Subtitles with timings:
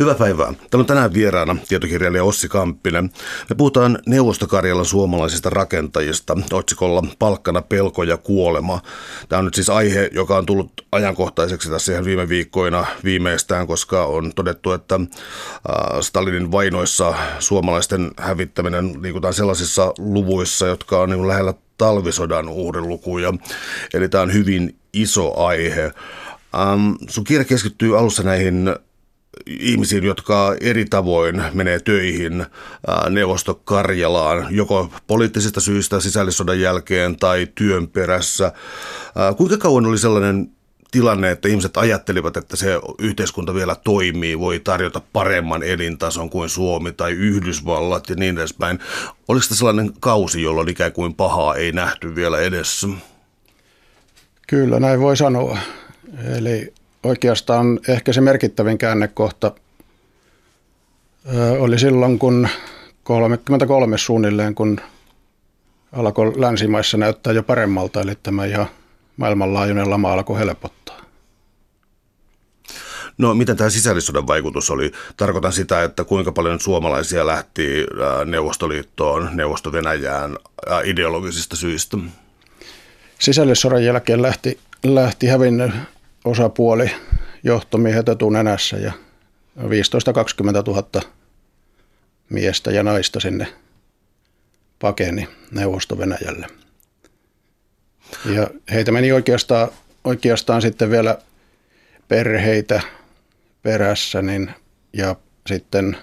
[0.00, 0.46] Hyvää päivää.
[0.46, 3.10] Täällä on tänään vieraana tietokirjailija Ossi Kamppinen.
[3.50, 8.80] Me puhutaan Neuvostokarjalan suomalaisista rakentajista otsikolla Palkkana, pelko ja kuolema.
[9.28, 14.04] Tämä on nyt siis aihe, joka on tullut ajankohtaiseksi tässä ihan viime viikkoina viimeistään, koska
[14.04, 15.00] on todettu, että
[16.00, 23.34] Stalinin vainoissa suomalaisten hävittäminen liikutaan sellaisissa luvuissa, jotka on niin lähellä talvisodan uhrilukuja.
[23.94, 25.92] Eli tämä on hyvin iso aihe.
[26.72, 28.74] Um, sun kirja keskittyy alussa näihin
[29.46, 32.46] ihmisiin, jotka eri tavoin menee töihin
[33.10, 38.52] neuvosto Karjalaan, joko poliittisista syistä sisällissodan jälkeen tai työn perässä.
[39.36, 40.50] Kuinka kauan oli sellainen
[40.90, 46.92] tilanne, että ihmiset ajattelivat, että se yhteiskunta vielä toimii, voi tarjota paremman elintason kuin Suomi
[46.92, 48.78] tai Yhdysvallat ja niin edespäin.
[49.28, 52.88] Oliko se sellainen kausi, jolloin ikään kuin pahaa ei nähty vielä edessä?
[54.46, 55.58] Kyllä, näin voi sanoa.
[56.36, 59.52] Eli oikeastaan ehkä se merkittävin käännekohta
[61.58, 62.48] oli silloin, kun
[63.02, 64.80] 33 suunnilleen, kun
[65.92, 68.66] alkoi länsimaissa näyttää jo paremmalta, eli tämä ihan
[69.16, 71.00] maailmanlaajuinen lama alkoi helpottaa.
[73.18, 74.92] No miten tämä sisällissodan vaikutus oli?
[75.16, 77.86] Tarkoitan sitä, että kuinka paljon suomalaisia lähti
[78.24, 80.36] Neuvostoliittoon, Neuvosto-Venäjään
[80.84, 81.96] ideologisista syistä?
[83.18, 85.72] Sisällissodan jälkeen lähti, lähti hävinnyt
[86.24, 86.90] osapuoli
[87.44, 88.92] johtomiehet etunenässä ja
[89.58, 89.62] 15-20
[90.66, 91.02] 000
[92.30, 93.46] miestä ja naista sinne
[94.78, 96.46] pakeni Neuvosto-Venäjälle.
[98.34, 99.68] Ja heitä meni oikeastaan,
[100.04, 101.18] oikeastaan sitten vielä
[102.08, 102.80] perheitä
[103.62, 104.50] perässä niin,
[104.92, 105.96] ja sitten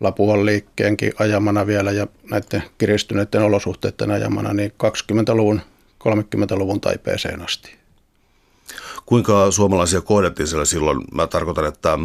[0.00, 5.60] Lapuan liikkeenkin ajamana vielä ja näiden kiristyneiden olosuhteiden ajamana niin 20-luvun,
[6.08, 7.83] 30-luvun taipeeseen asti.
[9.06, 11.00] Kuinka suomalaisia kohdattiin siellä silloin?
[11.14, 11.98] Mä tarkoitan, että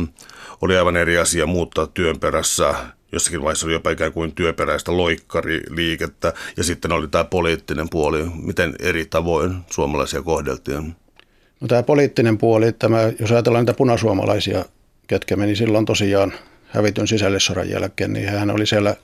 [0.61, 2.75] oli aivan eri asia muuttaa työn perässä.
[3.11, 8.25] Jossakin vaiheessa oli jopa ikään kuin työperäistä loikkariliikettä ja sitten oli tämä poliittinen puoli.
[8.43, 10.95] Miten eri tavoin suomalaisia kohdeltiin?
[11.61, 14.65] No tämä poliittinen puoli, tämä, jos ajatellaan niitä punasuomalaisia,
[15.07, 16.33] ketkä meni silloin tosiaan
[16.67, 18.95] hävityn sisällissodan jälkeen, niin hän oli siellä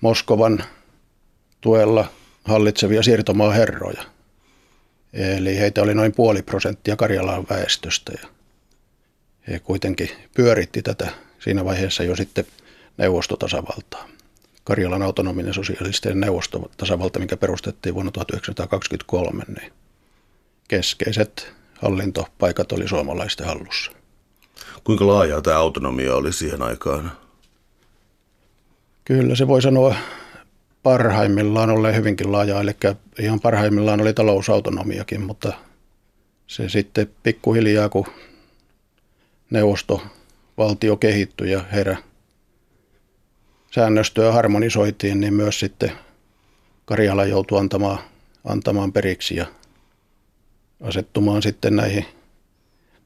[0.00, 0.64] Moskovan
[1.60, 2.06] tuella
[2.44, 4.02] hallitsevia siirtomaaherroja–
[5.12, 8.28] Eli heitä oli noin puoli prosenttia Karjalan väestöstä ja
[9.48, 11.08] he kuitenkin pyöritti tätä
[11.38, 12.46] siinä vaiheessa jo sitten
[12.96, 14.08] neuvostotasavaltaa.
[14.64, 19.72] Karjalan autonominen sosialistinen neuvostotasavalta, mikä perustettiin vuonna 1923, niin
[20.68, 23.90] keskeiset hallintopaikat oli suomalaisten hallussa.
[24.84, 27.12] Kuinka laajaa tämä autonomia oli siihen aikaan?
[29.04, 29.94] Kyllä se voi sanoa
[30.82, 32.70] parhaimmillaan olleen hyvinkin laaja, eli
[33.18, 35.52] ihan parhaimmillaan oli talousautonomiakin, mutta
[36.46, 38.06] se sitten pikkuhiljaa, kun
[39.50, 41.96] neuvostovaltio kehittyi ja herä
[43.70, 45.92] säännöstöä harmonisoitiin, niin myös sitten
[46.84, 47.98] Karjala joutui antamaan,
[48.44, 49.46] antamaan periksi ja
[50.80, 52.06] asettumaan sitten näihin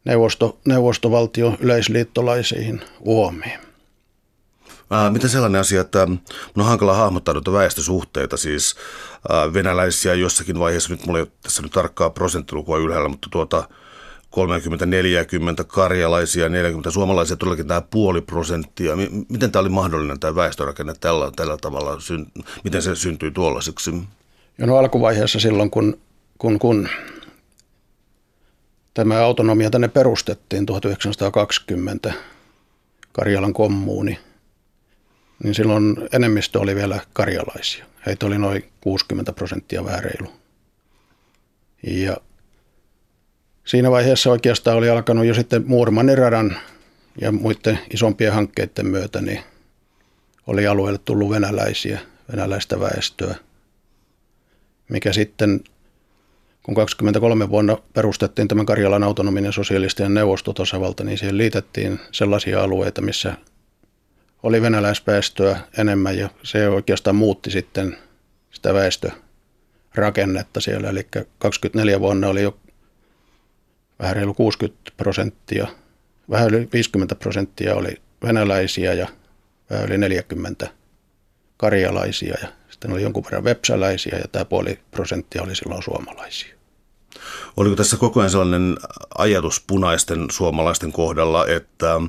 [0.04, 3.71] neuvosto, neuvostovaltion yleisliittolaisiin uomiin.
[4.92, 6.02] Ää, mitä sellainen asia, että
[6.56, 8.76] on hankala hahmottaa noita väestösuhteita, siis
[9.28, 13.68] ää, venäläisiä jossakin vaiheessa, nyt mulla ei ole tässä nyt tarkkaa prosenttilukua ylhäällä, mutta tuota
[15.62, 18.96] 30-40 karjalaisia, 40 suomalaisia, todellakin tämä puoli prosenttia.
[19.28, 21.98] Miten tämä oli mahdollinen tämä väestörakenne tällä, tällä tavalla,
[22.64, 23.94] miten se syntyi tuollaiseksi?
[24.58, 25.98] Jo no alkuvaiheessa silloin, kun,
[26.38, 26.88] kun, kun
[28.94, 32.12] tämä autonomia tänne perustettiin 1920,
[33.12, 34.18] Karjalan kommuuni–
[35.44, 37.84] niin silloin enemmistö oli vielä karjalaisia.
[38.06, 40.32] Heitä oli noin 60 prosenttia vähän reilu.
[41.82, 42.16] Ja
[43.64, 46.56] siinä vaiheessa oikeastaan oli alkanut jo sitten Muurmanin radan
[47.20, 49.40] ja muiden isompien hankkeiden myötä, niin
[50.46, 52.00] oli alueelle tullut venäläisiä,
[52.32, 53.34] venäläistä väestöä,
[54.88, 55.60] mikä sitten
[56.62, 63.36] kun 23 vuonna perustettiin tämän Karjalan autonominen sosialistinen neuvostotasavalta, niin siihen liitettiin sellaisia alueita, missä
[64.42, 67.98] oli venäläisväestöä enemmän ja se oikeastaan muutti sitten
[68.50, 70.88] sitä väestörakennetta siellä.
[70.88, 71.06] Eli
[71.38, 72.58] 24 vuonna oli jo
[73.98, 75.66] vähän reilu 60 prosenttia,
[76.30, 79.08] vähän yli 50 prosenttia oli venäläisiä ja
[79.70, 80.68] vähän yli 40
[81.56, 86.61] karjalaisia ja sitten oli jonkun verran vepsäläisiä ja tämä puoli prosenttia oli silloin suomalaisia.
[87.56, 88.76] Oliko tässä koko ajan sellainen
[89.18, 92.00] ajatus punaisten suomalaisten kohdalla, että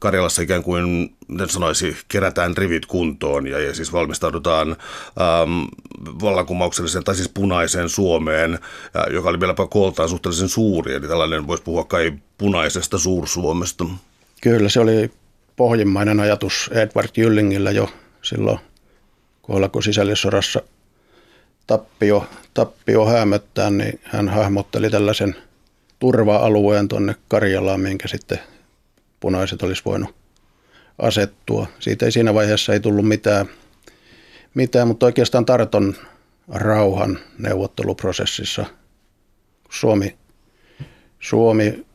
[0.00, 5.62] Karjalassa ikään kuin, miten sanoisi, kerätään rivit kuntoon ja, ja siis valmistaudutaan ähm,
[6.22, 8.58] vallankumoukselliseen tai siis punaiseen Suomeen,
[8.94, 13.84] ja, joka oli vieläpä kooltaan suhteellisen suuri, eli tällainen voisi puhua kai punaisesta Suursuomesta.
[14.40, 15.10] Kyllä se oli
[15.56, 17.88] pohjimmainen ajatus Edward Jyllingillä jo
[18.22, 18.58] silloin,
[19.42, 20.62] kun alkoi sisällissodassa
[21.70, 25.36] tappio, tappio hämöttää, niin hän hahmotteli tällaisen
[25.98, 28.38] turva-alueen tuonne Karjalaan, minkä sitten
[29.20, 30.14] punaiset olisi voinut
[30.98, 31.66] asettua.
[31.78, 33.46] Siitä ei siinä vaiheessa ei tullut mitään,
[34.54, 35.94] mitään mutta oikeastaan Tarton
[36.48, 38.66] rauhan neuvotteluprosessissa
[39.70, 40.16] Suomi,
[41.20, 41.86] Suomi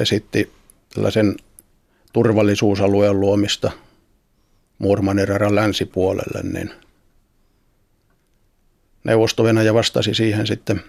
[0.00, 0.52] esitti
[0.94, 1.36] tällaisen
[2.12, 3.72] turvallisuusalueen luomista
[4.78, 6.70] Murmaniraran länsipuolelle, niin
[9.04, 9.42] neuvosto
[9.74, 10.82] vastasi siihen sitten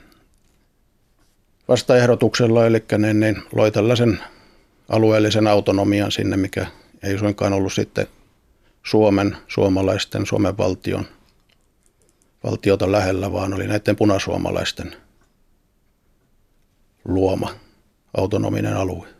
[1.68, 4.20] vastaehdotuksella, eli niin, niin loi tällaisen
[4.90, 6.68] alueellisen autonomian sinne, mikä
[7.04, 8.08] ei suinkaan ollut sitten
[8.84, 11.06] Suomen, suomalaisten, Suomen valtion,
[12.44, 14.96] valtiota lähellä, vaan oli näiden punasuomalaisten
[17.06, 17.50] luoma
[18.18, 19.13] autonominen alue.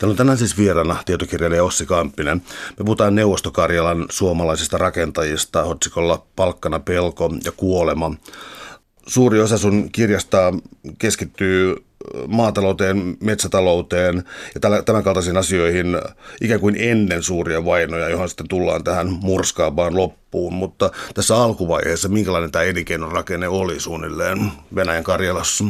[0.00, 2.42] Täällä on tänään siis vieraana tietokirjailija Ossi Kamppinen.
[2.78, 8.14] Me puhutaan Neuvostokarjalan suomalaisista rakentajista otsikolla Palkkana, pelko ja kuolema.
[9.06, 10.52] Suuri osa sun kirjasta
[10.98, 11.76] keskittyy
[12.28, 14.24] maatalouteen, metsätalouteen
[14.54, 15.86] ja tämän kaltaisiin asioihin
[16.40, 20.54] ikään kuin ennen suuria vainoja, johon sitten tullaan tähän murskaavaan loppuun.
[20.54, 25.64] Mutta tässä alkuvaiheessa, minkälainen tämä elinkeinorakenne oli suunnilleen Venäjän Karjalassa?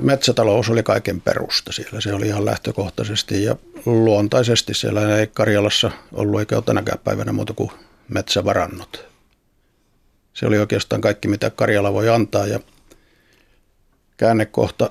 [0.00, 2.00] Metsätalous oli kaiken perusta siellä.
[2.00, 7.52] Se oli ihan lähtökohtaisesti ja luontaisesti siellä ei Karjalassa ollut eikä ole tänäkään päivänä muuta
[7.52, 7.70] kuin
[8.08, 9.04] metsävarannot.
[10.34, 12.60] Se oli oikeastaan kaikki, mitä Karjala voi antaa ja
[14.16, 14.90] käännekohta,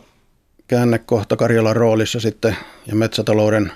[0.67, 3.71] käännekohta Karjalan roolissa sitten ja metsätalouden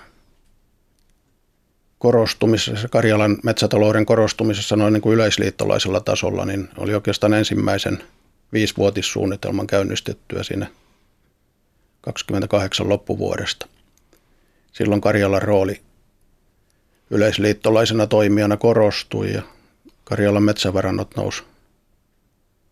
[1.99, 8.03] korostumisessa, Karjalan metsätalouden korostumisessa noin niin kuin yleisliittolaisella tasolla, niin oli oikeastaan ensimmäisen
[8.53, 10.67] viisivuotissuunnitelman käynnistettyä siinä–
[12.01, 13.67] 28 loppuvuodesta.
[14.71, 15.81] Silloin Karjalan rooli
[17.09, 19.41] yleisliittolaisena toimijana korostui ja
[20.03, 21.43] Karjalan metsävarannot nousi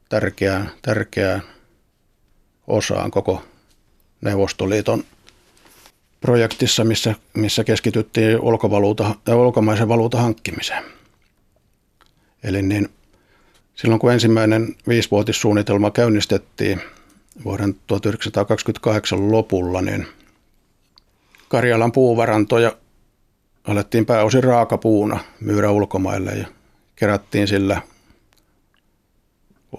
[0.09, 1.41] tärkeään, tärkeään
[2.67, 3.43] osaan koko
[4.21, 5.03] Neuvostoliiton
[6.21, 10.83] projektissa, missä, missä keskityttiin ulkovaluuta, ulkomaisen valuutan hankkimiseen.
[12.43, 12.89] Eli niin,
[13.75, 16.81] silloin kun ensimmäinen viisivuotissuunnitelma käynnistettiin–
[17.45, 20.07] vuoden 1928 lopulla, niin
[21.47, 22.71] Karjalan puuvarantoja
[23.63, 26.47] alettiin pääosin raakapuuna myydä ulkomaille ja
[26.95, 27.81] kerättiin sillä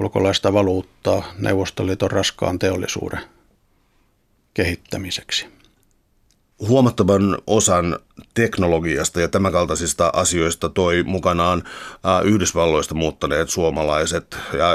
[0.00, 3.20] ulkolaista valuuttaa Neuvostoliiton raskaan teollisuuden
[4.54, 5.59] kehittämiseksi
[6.68, 7.98] huomattavan osan
[8.34, 11.62] teknologiasta ja tämänkaltaisista asioista toi mukanaan
[12.24, 14.36] Yhdysvalloista muuttaneet suomalaiset.
[14.52, 14.68] Ja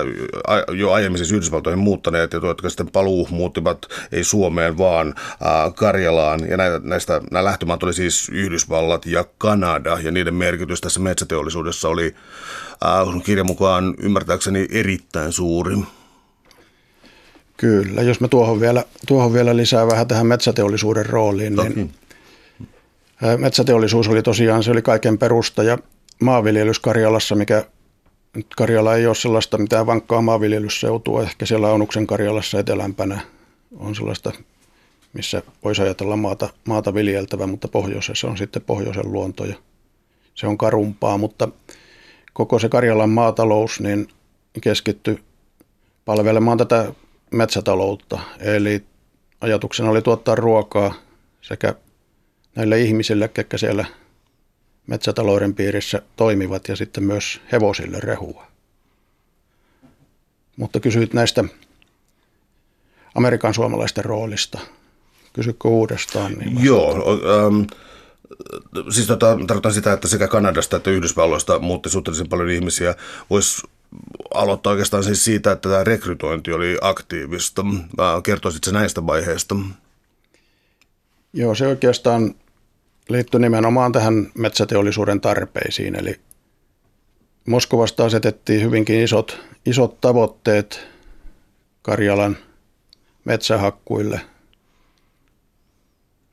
[0.74, 5.16] jo aiemmin siis Yhdysvaltoihin muuttaneet ja jotka sitten paluu muuttivat ei Suomeen vaan
[5.76, 6.40] Karjalaan.
[6.50, 9.98] Ja näistä, nämä lähtömaat oli siis Yhdysvallat ja Kanada.
[10.00, 12.16] Ja niiden merkitys tässä metsäteollisuudessa oli
[13.24, 15.76] kirjan mukaan ymmärtääkseni erittäin suuri.
[17.58, 21.70] Kyllä, jos mä tuohon vielä, tuohon vielä lisää vähän tähän metsäteollisuuden rooliin, Toki.
[21.70, 21.92] niin
[23.38, 25.78] metsäteollisuus oli tosiaan, se oli kaiken perusta ja
[26.22, 27.66] maanviljelys Karjalassa, mikä
[28.36, 33.20] nyt Karjala ei ole sellaista mitään vankkaa maanviljelysseutua, ehkä siellä Aunuksen Karjalassa etelämpänä
[33.78, 34.32] on sellaista,
[35.14, 39.56] missä voisi ajatella maata, maata viljeltävä, mutta pohjoisessa on sitten pohjoisen luonto ja
[40.36, 41.48] se on karumpaa, mutta
[42.34, 44.08] koko se Karjalan maatalous niin
[44.62, 45.20] keskittyi
[46.06, 46.94] palvelemaan tätä
[47.36, 48.20] metsätaloutta.
[48.40, 48.84] Eli
[49.42, 50.94] ajatuksena oli tuottaa ruokaa
[51.42, 51.76] sekä
[52.56, 53.86] näille ihmisille, ketkä siellä
[54.88, 58.48] metsätalouden piirissä toimivat ja sitten myös hevosille rehua.
[60.58, 61.44] Mutta kysyit näistä
[63.16, 64.60] Amerikan suomalaisten roolista.
[65.34, 66.34] Kysykö uudestaan?
[66.34, 67.62] Niin Joo, ähm,
[68.90, 72.96] siis tota, tarkoitan sitä, että sekä Kanadasta että Yhdysvalloista muutti suhteellisen paljon ihmisiä.
[73.30, 73.68] Voisi
[74.34, 77.66] aloittaa oikeastaan siis siitä, että tämä rekrytointi oli aktiivista.
[78.24, 79.56] Kertoisitko näistä vaiheista?
[81.34, 82.36] Joo, se oikeastaan
[83.10, 85.96] liittyy nimenomaan tähän metsäteollisuuden tarpeisiin.
[85.96, 86.20] Eli
[87.48, 90.88] Moskovasta asetettiin hyvinkin isot, isot tavoitteet
[91.82, 92.38] Karjalan
[93.26, 94.22] metsähakkuille.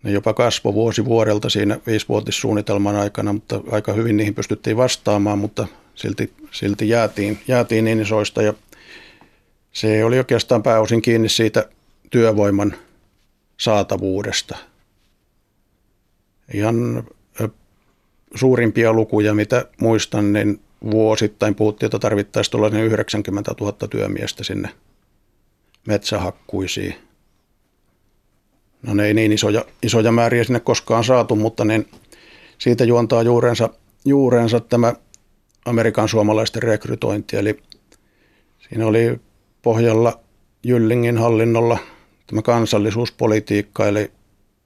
[0.03, 5.67] Ne jopa kasvoi vuosi vuodelta siinä viisivuotissuunnitelman aikana, mutta aika hyvin niihin pystyttiin vastaamaan, mutta
[5.95, 8.55] silti, silti jäätiin, jäätiin niin isoista ja
[9.73, 11.69] se oli oikeastaan pääosin kiinni siitä
[12.11, 12.75] työvoiman
[13.57, 14.57] saatavuudesta.
[16.55, 17.05] Ihan
[18.35, 24.69] suurimpia lukuja, mitä muistan, niin vuosittain puhuttiin, että tarvittaisiin tuollainen 90 000 työmiestä sinne
[25.87, 26.95] metsähakkuisiin.
[28.83, 31.89] No ne ei niin isoja, isoja määriä sinne koskaan saatu, mutta niin
[32.59, 33.69] siitä juontaa juurensa,
[34.05, 34.95] juurensa tämä
[35.65, 37.37] Amerikan suomalaisten rekrytointi.
[37.37, 37.63] Eli
[38.69, 39.21] siinä oli
[39.63, 40.21] pohjalla
[40.63, 41.79] Jyllingin hallinnolla
[42.27, 44.11] tämä kansallisuuspolitiikka, eli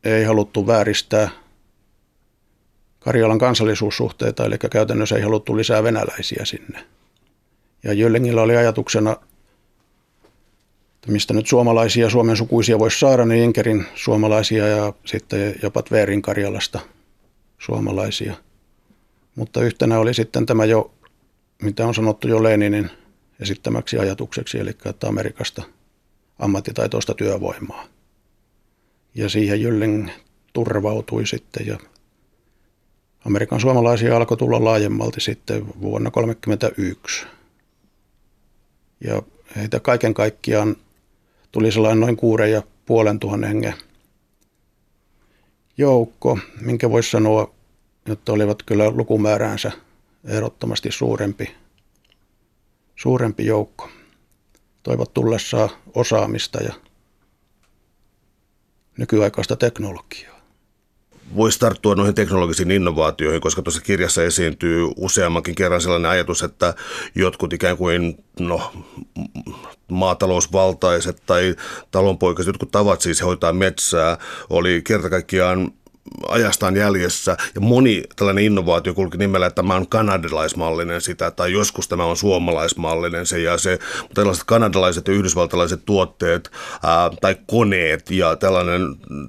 [0.05, 1.29] ei haluttu vääristää
[3.00, 6.85] Karjalan kansallisuussuhteita, eli käytännössä ei haluttu lisää venäläisiä sinne.
[7.85, 9.17] Ja Jyllingillä oli ajatuksena,
[10.95, 16.23] että mistä nyt suomalaisia, Suomen sukuisia voisi saada, niin Inkerin suomalaisia ja sitten jopa Tverin
[16.23, 16.81] Karjalasta
[17.59, 18.35] suomalaisia.
[19.37, 20.95] Mutta yhtenä oli sitten tämä jo,
[21.62, 22.90] mitä on sanottu jo Leninin
[23.40, 25.62] esittämäksi ajatukseksi, eli että Amerikasta
[26.38, 27.85] ammattitaitoista työvoimaa.
[29.14, 30.09] Ja siihen Jylling
[30.52, 31.78] turvautui sitten ja
[33.25, 37.26] Amerikan suomalaisia alkoi tulla laajemmalti sitten vuonna 1931.
[39.05, 39.23] Ja
[39.57, 40.76] heitä kaiken kaikkiaan
[41.52, 43.75] tuli sellainen noin kuuden ja puolen tuhannen hengen
[45.78, 47.55] joukko, minkä voisi sanoa,
[48.13, 49.73] että olivat kyllä lukumääräänsä
[50.25, 51.55] ehdottomasti suurempi,
[52.97, 53.89] suurempi joukko.
[54.83, 56.75] Toivat tullessaan osaamista ja
[58.99, 60.37] nykyaikaista teknologiaa
[61.37, 66.75] voisi tarttua noihin teknologisiin innovaatioihin, koska tuossa kirjassa esiintyy useammankin kerran sellainen ajatus, että
[67.15, 68.73] jotkut ikään kuin no,
[69.89, 71.55] maatalousvaltaiset tai
[71.91, 74.19] talonpoikaiset, jotkut tavat siis hoitaa metsää,
[74.51, 75.73] oli kerta kaikkiaan
[76.29, 81.89] ajastaan jäljessä ja moni tällainen innovaatio kulki nimellä, että tämä on kanadalaismallinen sitä tai joskus
[81.89, 86.51] tämä on suomalaismallinen se ja se, mutta tällaiset kanadalaiset ja yhdysvaltalaiset tuotteet
[86.83, 88.83] ää, tai koneet ja tällainen,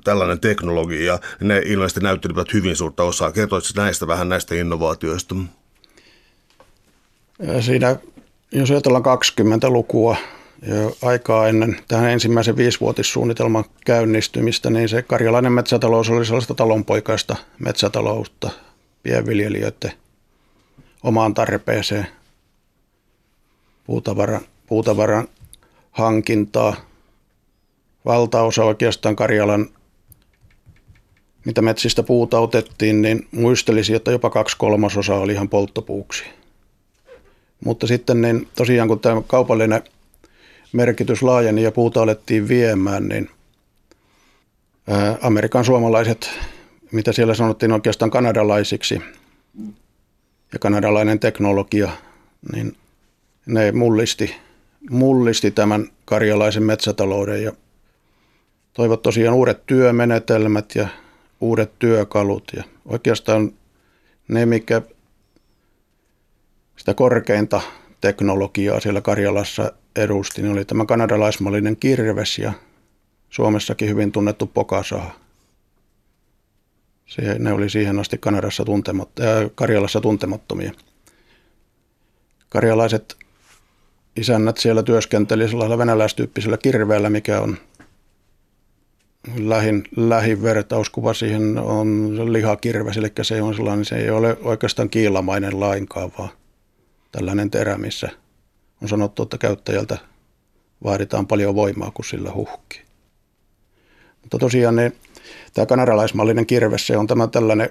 [0.03, 3.31] tällainen teknologia, ne ilmeisesti näyttelivät hyvin suurta osaa.
[3.31, 5.35] Kertoisitko näistä vähän näistä innovaatioista?
[7.61, 7.95] Siinä,
[8.51, 10.15] jos ajatellaan 20-lukua,
[11.01, 18.49] aikaa ennen tähän ensimmäisen viisivuotissuunnitelman käynnistymistä, niin se karjalainen metsätalous oli sellaista talonpoikaista metsätaloutta
[19.03, 19.91] pienviljelijöiden
[21.03, 22.07] omaan tarpeeseen,
[23.85, 25.27] puutavaran, puutavaran
[25.91, 26.75] hankintaa.
[28.05, 29.69] Valtaosa oikeastaan Karjalan,
[31.45, 36.23] mitä metsistä puuta otettiin, niin muistelisi, että jopa kaksi kolmasosaa oli ihan polttopuuksi.
[37.65, 39.81] Mutta sitten niin tosiaan kun tämä kaupallinen–
[40.73, 43.29] merkitys laajeni ja puuta alettiin viemään, niin
[45.21, 46.29] Amerikan suomalaiset,
[46.91, 49.01] mitä siellä sanottiin oikeastaan kanadalaisiksi
[50.53, 51.91] ja kanadalainen teknologia,
[52.53, 52.75] niin
[53.45, 54.35] ne mullisti,
[54.89, 57.51] mullisti tämän karjalaisen metsätalouden ja
[58.73, 60.87] toivat tosiaan uudet työmenetelmät ja
[61.41, 63.51] uudet työkalut ja oikeastaan
[64.27, 64.81] ne, mikä
[66.77, 67.61] sitä korkeinta
[68.01, 72.53] teknologiaa siellä Karjalassa edusti, niin oli tämä kanadalaismallinen kirves ja
[73.29, 75.11] Suomessakin hyvin tunnettu pokasaha.
[77.05, 80.71] Se, ne oli siihen asti Kanadassa tuntemat, äh, Karjalassa tuntemattomia.
[82.49, 83.17] Karjalaiset
[84.15, 87.57] isännät siellä työskenteli sellaisella venäläistyyppisellä kirveellä, mikä on
[89.37, 95.59] lähin, lähin vertauskuva siihen on lihakirves, eli se on sellainen, se ei ole oikeastaan kiilamainen
[95.59, 96.29] lainkaan, vaan
[97.11, 98.09] tällainen terä, missä–
[98.81, 99.97] on sanottu, että käyttäjältä
[100.83, 102.81] vaaditaan paljon voimaa, kun sillä huhkii.
[104.21, 104.95] Mutta tosiaan niin,
[105.53, 107.69] tämä kanadalaismallinen kirves, se on tämä tällainen,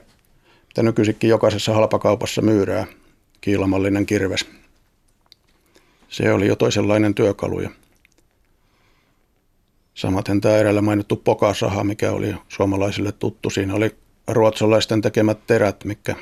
[0.66, 2.86] mitä nykyisinkin jokaisessa halpakaupassa myyrää,
[3.40, 4.46] kiilamallinen kirves.
[6.08, 7.60] Se oli jo toisenlainen työkalu.
[7.60, 7.70] Ja
[9.94, 13.50] samaten tämä edellä mainittu pokasaha, mikä oli suomalaisille tuttu.
[13.50, 13.96] Siinä oli
[14.28, 16.16] ruotsalaisten tekemät terät, mikä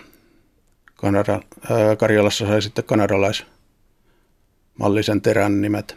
[0.95, 3.45] Kanada, ää, Karjalassa sai sitten kanadalais
[4.79, 5.97] mallisen terän nimet.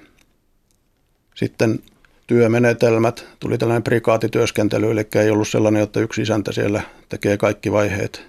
[1.35, 1.79] Sitten
[2.27, 8.25] työmenetelmät, tuli tällainen prikaatityöskentely, eli ei ollut sellainen, että yksi isäntä siellä tekee kaikki vaiheet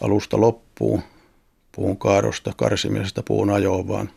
[0.00, 1.02] alusta loppuun,
[1.72, 4.10] puun kaadosta, karsimisesta puun ajoon, vaan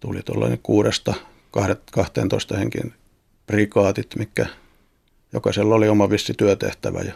[0.00, 1.14] tuli tuollainen kuudesta
[1.90, 2.94] 12 henkin
[3.46, 4.46] prikaatit, mikä
[5.32, 7.12] jokaisella oli oma vissi työtehtävä ja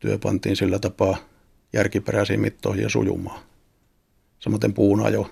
[0.00, 1.16] työ pantiin sillä tapaa
[1.72, 3.51] järkiperäisiin mittoihin ja sujumaan
[4.42, 5.30] samaten puunajo.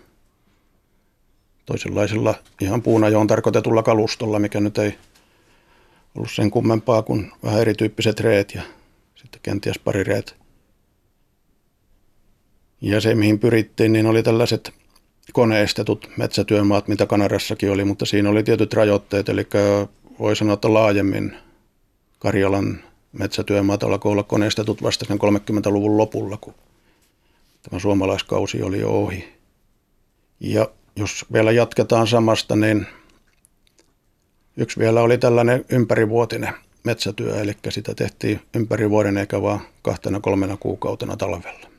[1.67, 4.99] Toisenlaisella ihan puunajoon tarkoitetulla kalustolla, mikä nyt ei
[6.15, 8.63] ollut sen kummempaa kuin vähän erityyppiset reet ja
[9.15, 10.37] sitten kenties pari reet.
[12.81, 14.73] Ja se, mihin pyrittiin, niin oli tällaiset
[15.33, 19.47] koneistetut metsätyömaat, mitä Kanadassakin oli, mutta siinä oli tietyt rajoitteet, eli
[20.19, 21.37] voi sanoa, että laajemmin
[22.19, 22.81] Karjalan
[23.13, 26.55] metsätyömaat alkoi olla koneistetut vasta sen 30-luvun lopulla, kun
[27.63, 29.33] tämä suomalaiskausi oli jo ohi.
[30.41, 32.87] Ja jos vielä jatketaan samasta, niin
[34.61, 40.57] Yksi vielä oli tällainen ympärivuotinen metsätyö, eli sitä tehtiin ympäri vuoden eikä vaan kahtena kolmena
[40.57, 41.71] kuukautena talvella.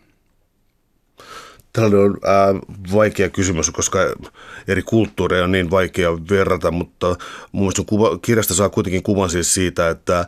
[1.73, 2.53] Tällainen on ää,
[2.93, 3.99] vaikea kysymys, koska
[4.67, 7.15] eri kulttuureja on niin vaikea verrata, mutta
[7.51, 10.25] mun mielestä kuva, kirjasta saa kuitenkin kuvan siis siitä, että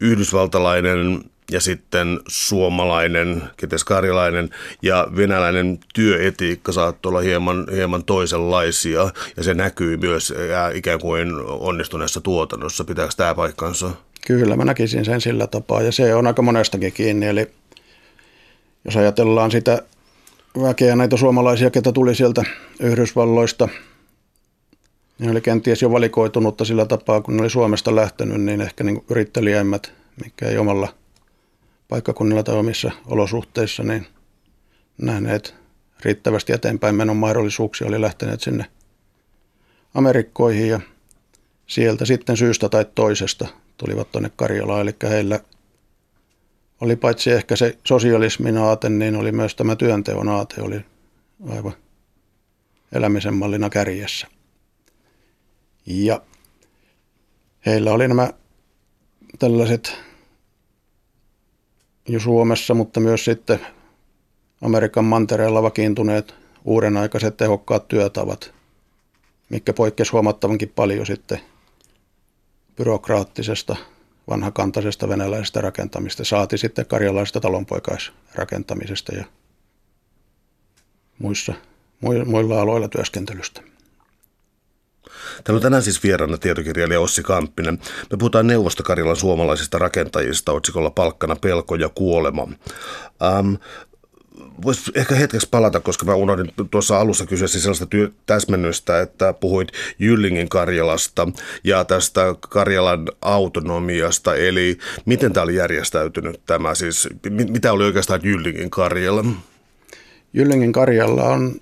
[0.00, 4.50] yhdysvaltalainen ja sitten suomalainen, kenties karjalainen
[4.82, 10.34] ja venäläinen työetiikka saattoi olla hieman, hieman toisenlaisia ja se näkyy myös
[10.74, 12.84] ikään kuin onnistuneessa tuotannossa.
[12.84, 13.90] Pitääkö tämä paikkansa?
[14.26, 17.26] Kyllä, mä näkisin sen sillä tapaa ja se on aika monestakin kiinni.
[17.26, 17.46] Eli
[18.84, 19.82] jos ajatellaan sitä
[20.62, 22.44] väkeä, näitä suomalaisia, ketä tuli sieltä
[22.80, 23.68] Yhdysvalloista,
[25.18, 29.04] niin oli kenties jo valikoitunutta sillä tapaa, kun ne oli Suomesta lähtenyt, niin ehkä niin
[29.10, 29.92] yrittelijäimmät,
[30.24, 30.88] mikä ei omalla
[31.88, 34.06] paikkakunnilla tai omissa olosuhteissa, niin
[34.98, 35.54] nähneet
[36.04, 38.64] riittävästi eteenpäin menon mahdollisuuksia, oli lähteneet sinne
[39.94, 40.80] Amerikkoihin ja
[41.66, 45.40] sieltä sitten syystä tai toisesta tulivat tuonne Karjalaan, eli heillä
[46.80, 50.80] oli paitsi ehkä se sosialismin aate, niin oli myös tämä työnteon aate, oli
[51.50, 51.74] aivan
[52.92, 54.26] elämisen mallina kärjessä.
[55.86, 56.22] Ja
[57.66, 58.32] heillä oli nämä
[59.38, 60.07] tällaiset
[62.08, 63.60] jo Suomessa, mutta myös sitten
[64.62, 66.34] Amerikan mantereella vakiintuneet
[66.64, 68.54] uuden aikaiset tehokkaat työtavat,
[69.48, 71.40] mikä poikkesi huomattavankin paljon sitten
[72.76, 73.76] byrokraattisesta
[74.30, 79.24] vanhakantaisesta venäläisestä rakentamista, saati sitten karjalaisesta talonpoikaisrakentamisesta ja
[81.18, 81.54] muissa,
[82.26, 83.60] muilla aloilla työskentelystä.
[85.44, 87.78] Täällä on tänään siis vieraana tietokirjailija Ossi Kamppinen.
[88.10, 92.48] Me puhutaan Neuvostokarjalan suomalaisista rakentajista otsikolla Palkkana, pelko ja kuolema.
[93.22, 93.54] Ähm,
[94.62, 99.32] Voisi ehkä hetkeksi palata, koska mä unohdin tuossa alussa kysyä siis sellaista työ- täsmennystä, että
[99.32, 101.28] puhuit Jyllingin Karjalasta
[101.64, 108.70] ja tästä Karjalan autonomiasta, eli miten tämä oli järjestäytynyt tämä, siis mitä oli oikeastaan Jyllingin
[108.70, 109.24] Karjala?
[110.32, 111.60] Jyllingin Karjalla on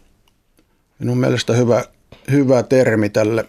[0.98, 1.84] minun mielestä hyvä,
[2.30, 3.46] hyvä termi tälle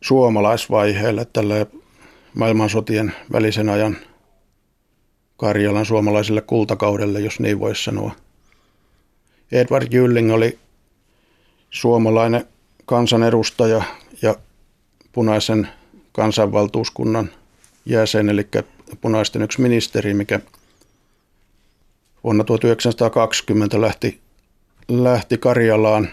[0.00, 1.66] suomalaisvaiheelle, tälle
[2.34, 3.96] maailmansotien välisen ajan–
[5.40, 8.12] Karjalan suomalaiselle kultakaudelle, jos niin voisi sanoa.
[9.52, 10.58] Edward Jylling oli
[11.70, 12.46] suomalainen
[12.86, 13.82] kansanedustaja
[14.22, 14.36] ja
[15.12, 15.68] punaisen
[16.12, 17.30] kansanvaltuuskunnan
[17.86, 18.48] jäsen, eli
[19.00, 20.40] punaisten yksi ministeri, mikä
[22.24, 24.20] vuonna 1920 lähti,
[24.88, 26.08] lähti Karjalaan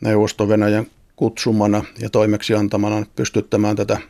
[0.00, 0.86] Neuvosto-Venäjän
[1.16, 4.00] kutsumana ja toimeksiantamana pystyttämään tätä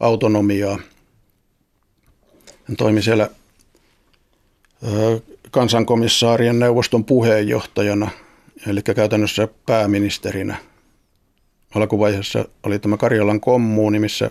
[0.00, 0.78] autonomiaa–
[2.68, 3.30] hän toimi siellä
[5.50, 8.10] kansankomissaarien neuvoston puheenjohtajana,
[8.66, 10.56] eli käytännössä pääministerinä.
[11.74, 14.30] Alkuvaiheessa oli tämä Karjalan kommuuni, missä,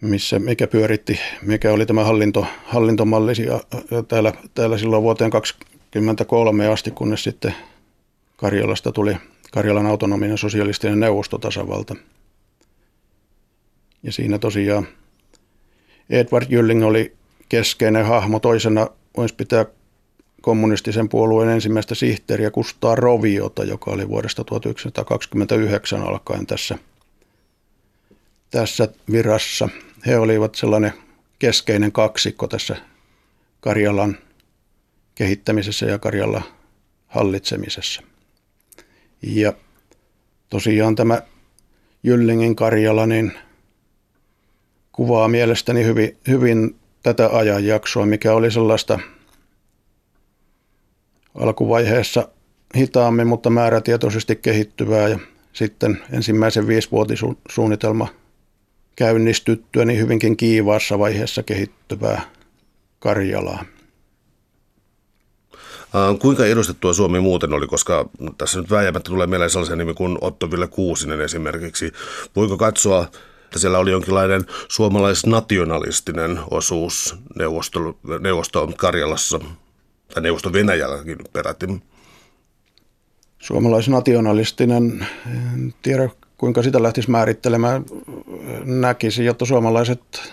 [0.00, 3.32] missä mikä pyöritti, mikä oli tämä hallinto, hallintomalli
[4.08, 7.54] täällä, täällä silloin vuoteen 2023 asti, kunnes sitten
[8.42, 9.16] Karjalasta tuli
[9.52, 11.96] Karjalan autonominen sosialistinen neuvostotasavalta.
[14.02, 14.88] Ja siinä tosiaan
[16.10, 17.16] Edward Jylling oli
[17.48, 18.40] keskeinen hahmo.
[18.40, 19.66] Toisena voisi pitää
[20.40, 26.78] kommunistisen puolueen ensimmäistä sihteeriä Kustaa Roviota, joka oli vuodesta 1929 alkaen tässä,
[28.50, 29.68] tässä virassa.
[30.06, 30.92] He olivat sellainen
[31.38, 32.76] keskeinen kaksikko tässä
[33.60, 34.18] Karjalan
[35.14, 36.44] kehittämisessä ja Karjalan
[37.06, 38.11] hallitsemisessa.
[39.22, 39.52] Ja
[40.50, 41.22] tosiaan tämä
[42.02, 43.32] Jyllingin Karjala, niin–
[44.92, 48.98] kuvaa mielestäni hyvin, hyvin tätä ajanjaksoa, mikä oli sellaista
[51.34, 52.28] alkuvaiheessa
[52.76, 55.18] hitaammin, mutta määrätietoisesti kehittyvää ja
[55.52, 58.08] sitten ensimmäisen viisivuotisuunnitelma
[58.96, 62.22] käynnistyttyä niin hyvinkin kiivaassa vaiheessa kehittyvää
[62.98, 63.64] Karjalaa.
[66.18, 70.50] Kuinka edustettua Suomi muuten oli, koska tässä nyt vääjäämättä tulee mieleen sellaisen nimi kuin Otto
[70.50, 71.92] Ville Kuusinen esimerkiksi.
[72.36, 73.06] Voiko katsoa
[73.52, 79.40] että siellä oli jonkinlainen suomalaisnationalistinen osuus neuvosto, neuvosto Karjalassa
[80.14, 81.82] tai neuvosto Venäjälläkin peräti.
[83.38, 87.84] Suomalaisnationalistinen, en tiedä kuinka sitä lähtisi määrittelemään,
[88.64, 90.32] näkisi, jotta suomalaiset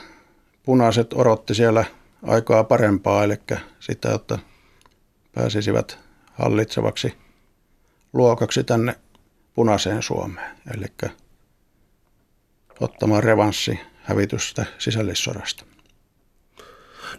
[0.63, 1.85] punaiset odotti siellä
[2.23, 3.35] aikaa parempaa, eli
[3.79, 4.39] sitä, että
[5.35, 5.99] pääsisivät
[6.33, 7.13] hallitsevaksi
[8.13, 8.95] luokaksi tänne
[9.53, 10.55] punaiseen Suomeen.
[10.73, 11.11] Eli
[12.79, 15.65] ottamaan revanssi hävitystä sisällissodasta.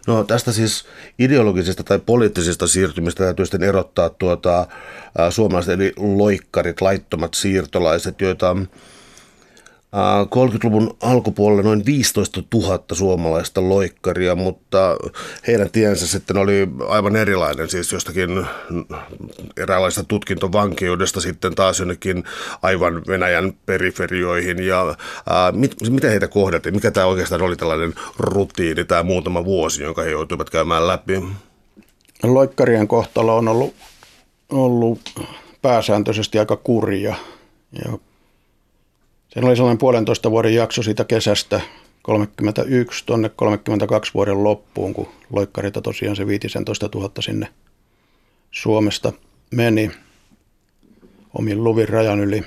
[0.07, 0.85] No tästä siis
[1.19, 4.67] ideologisesta tai poliittisesta siirtymistä täytyy sitten erottaa tuota,
[5.29, 8.55] suomalaiset eli loikkarit, laittomat siirtolaiset, joita
[10.25, 14.97] 30-luvun alkupuolella noin 15 000 suomalaista loikkaria, mutta
[15.47, 18.45] heidän tiensä sitten oli aivan erilainen, siis jostakin
[19.57, 22.23] eräänlaista tutkintovankeudesta sitten taas jonnekin
[22.61, 24.63] aivan Venäjän periferioihin.
[24.63, 24.95] Ja
[25.29, 26.75] ää, mit, miten heitä kohdattiin?
[26.75, 31.23] Mikä tämä oikeastaan oli tällainen rutiini, tämä muutama vuosi, jonka he joutuivat käymään läpi?
[32.23, 33.75] Loikkarien kohtalo on ollut,
[34.49, 35.01] ollut
[35.61, 37.15] pääsääntöisesti aika kurja.
[37.85, 37.97] Ja
[39.33, 41.61] Siinä oli sellainen puolentoista vuoden jakso siitä kesästä
[42.01, 47.47] 31 tuonne 32 vuoden loppuun, kun loikkarita tosiaan se 15 000 sinne
[48.51, 49.13] Suomesta
[49.51, 49.91] meni
[51.33, 52.43] omin luvin rajan yli.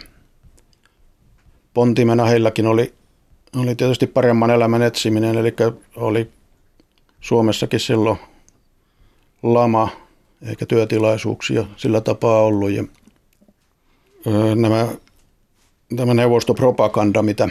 [1.74, 2.94] Pontimena heilläkin oli,
[3.56, 5.54] oli tietysti paremman elämän etsiminen, eli
[5.96, 6.30] oli
[7.20, 8.18] Suomessakin silloin
[9.42, 9.88] lama
[10.48, 12.70] eikä työtilaisuuksia sillä tapaa ollut.
[12.70, 12.84] Ja
[14.54, 14.88] nämä
[15.96, 17.48] tämä neuvostopropaganda, mitä,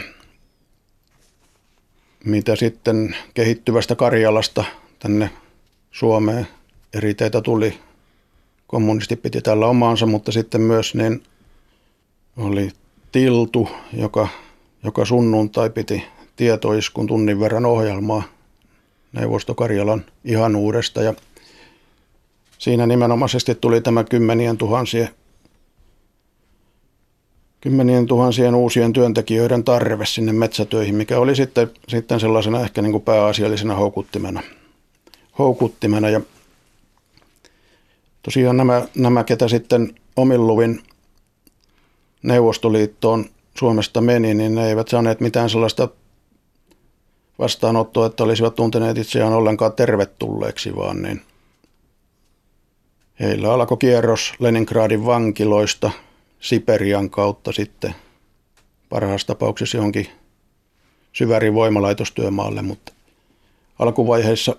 [2.24, 4.64] mitä sitten kehittyvästä Karjalasta
[4.98, 5.30] tänne
[5.90, 6.46] Suomeen
[6.94, 7.78] eri teitä tuli.
[8.66, 11.22] Kommunisti piti tällä omaansa, mutta sitten myös niin
[12.36, 12.70] oli
[13.12, 14.28] Tiltu, joka,
[14.84, 16.04] joka sunnuntai piti
[16.36, 18.22] tietoiskun tunnin verran ohjelmaa
[19.12, 21.14] Neuvostokarjalan ihanuudesta ja
[22.58, 25.08] siinä nimenomaisesti tuli tämä kymmenien tuhansien
[27.64, 33.02] kymmenien tuhansien uusien työntekijöiden tarve sinne metsätöihin, mikä oli sitten, sitten sellaisena ehkä niin kuin
[33.02, 34.42] pääasiallisena houkuttimena.
[35.38, 36.10] houkuttimena.
[36.10, 36.20] Ja
[38.22, 40.82] tosiaan nämä, nämä, ketä sitten omilluvin
[42.22, 43.24] Neuvostoliittoon
[43.58, 45.88] Suomesta meni, niin ne eivät saaneet mitään sellaista
[47.38, 51.22] vastaanottoa, että olisivat tunteneet itseään ollenkaan tervetulleeksi, vaan niin
[53.20, 55.90] heillä alkoi kierros Leningradin vankiloista–
[56.44, 57.94] Siperian kautta sitten
[58.88, 60.08] parhaassa tapauksessa johonkin
[61.12, 62.92] syvärin voimalaitostyömaalle, mutta
[63.78, 64.56] alkuvaiheessa,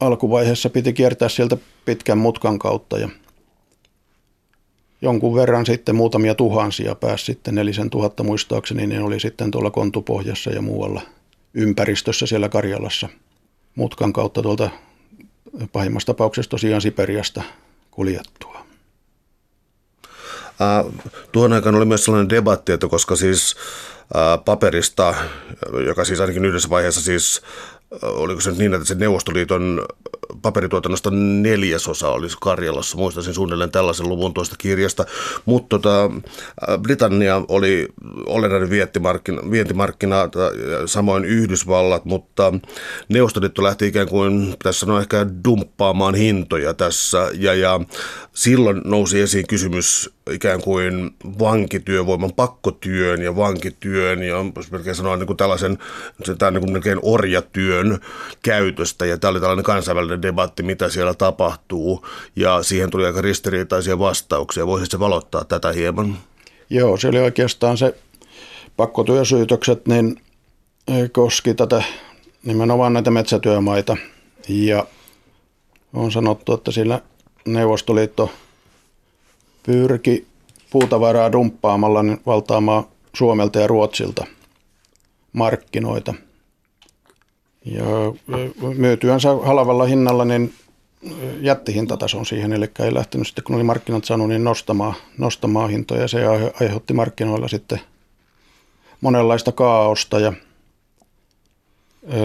[0.00, 3.08] alkuvaiheessa piti kiertää sieltä pitkän mutkan kautta ja
[5.02, 10.50] jonkun verran sitten muutamia tuhansia pääsi sitten nelisen tuhatta muistaakseni, niin oli sitten tuolla Kontupohjassa
[10.50, 11.02] ja muualla
[11.54, 13.08] ympäristössä siellä Karjalassa
[13.74, 14.70] mutkan kautta tuolta
[15.72, 17.42] pahimmassa tapauksessa tosiaan Siperiasta
[17.90, 18.67] kuljettua.
[20.60, 20.92] Äh,
[21.32, 23.56] tuohon aikaan oli myös sellainen debatti, että koska siis
[24.16, 25.14] äh, paperista,
[25.86, 27.42] joka siis ainakin yhdessä vaiheessa siis
[28.02, 29.86] oliko se nyt niin, että se Neuvostoliiton
[30.42, 31.10] paperituotannosta
[31.42, 35.04] neljäsosa olisi Karjalassa, muistaisin suunnilleen tällaisen luvun tuosta kirjasta,
[35.44, 36.10] mutta tota,
[36.82, 37.88] Britannia oli
[38.26, 40.16] olennainen vientimarkkina, vientimarkkina,
[40.86, 42.52] samoin Yhdysvallat, mutta
[43.08, 47.80] Neuvostoliitto lähti ikään kuin, tässä sanoa ehkä dumppaamaan hintoja tässä, ja, ja
[48.32, 54.36] silloin nousi esiin kysymys ikään kuin vankityövoiman, pakkotyön ja vankityön, ja
[54.70, 55.78] melkein sanoa niin kuin tällaisen,
[56.38, 57.98] tämä niin kuin melkein orjatyön
[58.42, 63.98] käytöstä, ja tämä oli tällainen kansainvälinen debatti, mitä siellä tapahtuu, ja siihen tuli aika ristiriitaisia
[63.98, 64.66] vastauksia.
[64.66, 66.18] Voisitko valottaa tätä hieman?
[66.70, 67.94] Joo, se oli oikeastaan se
[68.76, 70.20] pakkotyösyytökset, niin
[71.12, 71.82] koski tätä
[72.44, 73.96] nimenomaan näitä metsätyömaita,
[74.48, 74.86] ja
[75.92, 77.00] on sanottu, että siinä
[77.44, 78.30] Neuvostoliitto
[79.62, 80.26] pyrki
[80.70, 84.26] puutavaraa dumppaamalla niin valtaamaan Suomelta ja Ruotsilta
[85.32, 86.14] markkinoita.
[87.64, 87.84] Ja
[88.76, 90.54] myytyänsä halvalla hinnalla niin
[91.40, 96.08] jätti hintatason siihen, eli ei lähtenyt sitten, kun oli markkinat saanut, niin nostamaan, nostamaan hintoja.
[96.08, 96.26] Se
[96.60, 97.80] aiheutti markkinoilla sitten
[99.00, 100.32] monenlaista kaaosta ja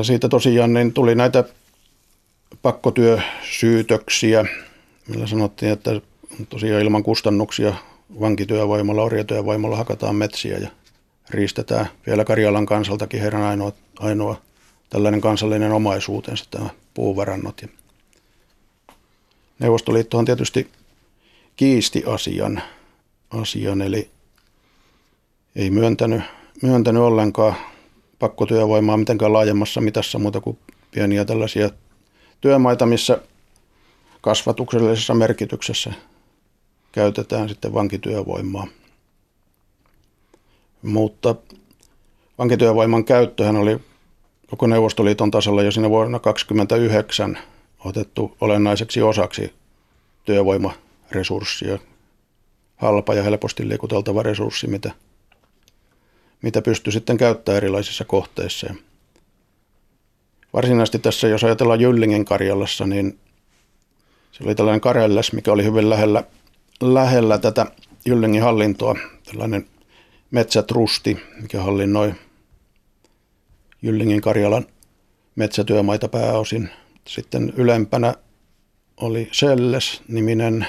[0.01, 1.43] siitä tosiaan niin tuli näitä
[2.61, 4.45] pakkotyösyytöksiä,
[5.07, 6.01] millä sanottiin, että
[6.49, 7.73] tosiaan ilman kustannuksia
[8.19, 10.69] vankityövoimalla, orjatyövoimalla hakataan metsiä ja
[11.29, 14.41] riistetään vielä Karjalan kansaltakin heidän ainoa, ainoa
[14.89, 17.61] tällainen kansallinen omaisuutensa, tämä puuvarannot.
[17.61, 17.67] Ja
[19.59, 20.69] Neuvostoliittohan tietysti
[21.55, 22.61] kiisti asian,
[23.29, 24.09] asian eli
[25.55, 26.21] ei myöntänyt,
[26.61, 27.55] myöntänyt ollenkaan
[28.19, 30.57] pakkotyövoimaa mitenkään laajemmassa mitassa muuta kuin
[30.91, 31.69] pieniä tällaisia
[32.41, 33.21] työmaita, missä
[34.21, 35.93] kasvatuksellisessa merkityksessä
[36.91, 38.67] käytetään sitten vankityövoimaa.
[40.81, 41.35] Mutta
[42.39, 43.79] vankityövoiman käyttöhän oli
[44.53, 47.37] koko Neuvostoliiton tasolla jo siinä vuonna 1929
[47.79, 49.53] otettu olennaiseksi osaksi
[50.25, 51.79] työvoimaresurssia.
[52.75, 54.91] Halpa ja helposti liikuteltava resurssi, mitä,
[56.41, 58.73] mitä pystyy sitten käyttämään erilaisissa kohteissa.
[60.53, 63.19] Varsinaisesti tässä, jos ajatellaan Jyllingen Karjalassa, niin
[64.31, 66.23] se oli tällainen Karelles, mikä oli hyvin lähellä,
[66.81, 67.65] lähellä tätä
[68.05, 69.67] Jyllingin hallintoa, tällainen
[70.31, 72.13] metsätrusti, mikä hallinnoi
[73.83, 74.65] Jyllingin Karjalan
[75.35, 76.69] metsätyömaita pääosin.
[77.07, 78.13] Sitten ylempänä
[78.97, 80.67] oli Selles-niminen,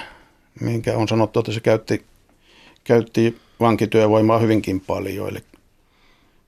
[0.60, 2.04] minkä on sanottu, että se käytti,
[2.84, 5.28] käytti vankityövoimaa hyvinkin paljon.
[5.28, 5.38] Eli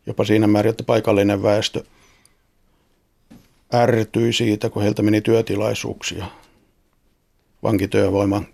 [0.06, 1.84] jopa siinä määrin, että paikallinen väestö
[3.74, 6.26] ärtyi siitä, kun heiltä meni työtilaisuuksia
[7.62, 8.46] vankityövoiman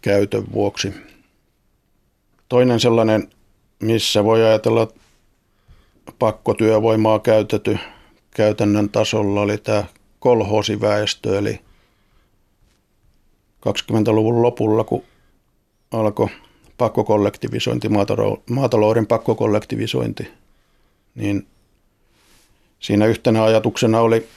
[0.00, 0.94] käytön vuoksi.
[2.48, 3.30] Toinen sellainen,
[3.82, 4.88] missä voi ajatella
[6.18, 7.78] pakkotyövoimaa käytetty
[8.30, 9.84] käytännön tasolla, oli tämä
[10.18, 11.60] kolhoosiväestö, eli
[13.68, 15.04] 20-luvun lopulla, kun
[15.90, 16.28] alkoi
[16.78, 17.88] pakkokollektivisointi,
[18.50, 20.28] maatalouden pakkokollektivisointi,
[21.14, 21.46] niin
[22.80, 24.28] siinä yhtenä ajatuksena oli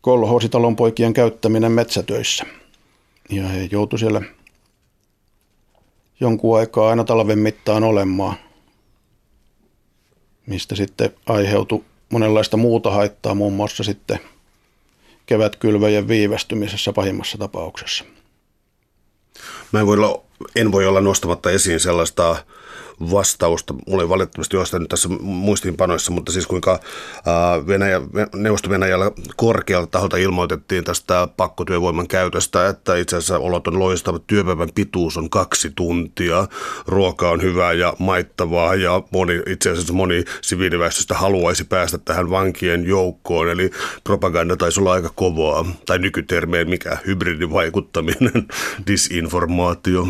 [0.00, 2.44] kolhoositalon poikien käyttäminen metsätöissä.
[3.30, 4.22] Ja he joutuivat siellä
[6.20, 8.36] jonkun aikaa aina talven mittaan olemaan,
[10.46, 14.20] mistä sitten aiheutui monenlaista muuta haittaa, muun muassa sitten
[15.26, 18.04] kevätkylväjien viivästymisessä pahimmassa tapauksessa.
[19.72, 20.22] Mä en voi olla,
[20.56, 22.44] en voi olla nostamatta esiin sellaista
[23.00, 23.74] vastausta.
[23.86, 26.80] Mulla ei valitettavasti ole tässä muistiinpanoissa, mutta siis kuinka
[27.66, 28.00] Venäjä,
[28.36, 34.18] Neuvosto-Venäjällä korkealta taholta ilmoitettiin tästä pakkotyövoiman käytöstä, että itse asiassa olot on loistava.
[34.18, 36.48] Työpäivän pituus on kaksi tuntia,
[36.86, 42.86] ruoka on hyvää ja maittavaa ja moni, itse asiassa moni siviiliväestöstä haluaisi päästä tähän vankien
[42.86, 43.48] joukkoon.
[43.48, 43.70] Eli
[44.04, 48.48] propaganda taisi olla aika kovaa, tai nykytermeen mikä hybridivaikuttaminen,
[48.86, 50.08] disinformaatio.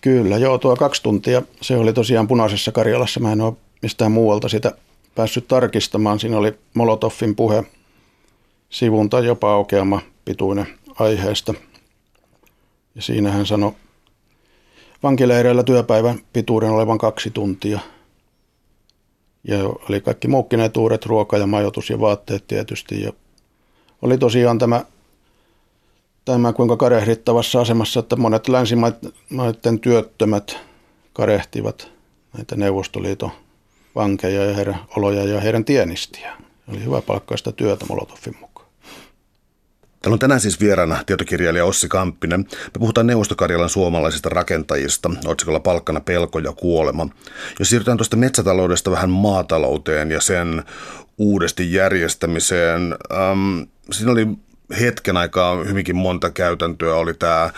[0.00, 3.20] Kyllä, joo, tuo kaksi tuntia, se oli tosiaan punaisessa Karjalassa.
[3.20, 4.72] Mä en ole mistään muualta sitä
[5.14, 6.20] päässyt tarkistamaan.
[6.20, 7.64] Siinä oli Molotoffin puhe
[8.70, 10.66] sivun tai jopa aukeama pituinen
[10.98, 11.54] aiheesta.
[12.94, 13.72] Ja siinä hän sanoi
[15.02, 17.80] vankileireillä työpäivän pituuden olevan kaksi tuntia.
[19.48, 23.02] Ja oli kaikki muutkin etuudet, ruoka ja majoitus ja vaatteet tietysti.
[23.02, 23.12] Ja
[24.02, 24.84] oli tosiaan tämä
[26.24, 30.56] tämä kuinka karehdittavassa asemassa, että monet länsimaiden työttömät
[31.12, 31.88] karehtivat
[32.36, 33.30] näitä Neuvostoliiton
[33.94, 36.36] vankeja ja heidän oloja ja heidän tienistiä.
[36.68, 38.66] Oli hyvä palkkaista työtä Molotovin mukaan.
[40.02, 42.40] Täällä on tänään siis vieraana tietokirjailija Ossi Kamppinen.
[42.40, 47.08] Me puhutaan Neuvostokarjalan suomalaisista rakentajista, otsikolla Palkkana pelko ja kuolema.
[47.58, 50.62] Jos siirrytään tuosta metsätaloudesta vähän maatalouteen ja sen
[51.18, 53.60] uudesti järjestämiseen, ähm,
[53.92, 54.26] siinä oli
[54.80, 57.50] hetken aikaa hyvinkin monta käytäntöä oli tämä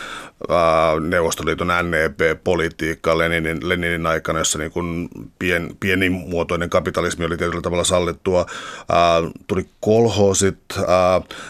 [1.00, 8.46] Neuvostoliiton NEP-politiikka Leninin, Leninin aikana, jossa niin kuin pien, pienimuotoinen kapitalismi oli tietyllä tavalla sallittua.
[8.88, 10.58] Ää, tuli kolhosit,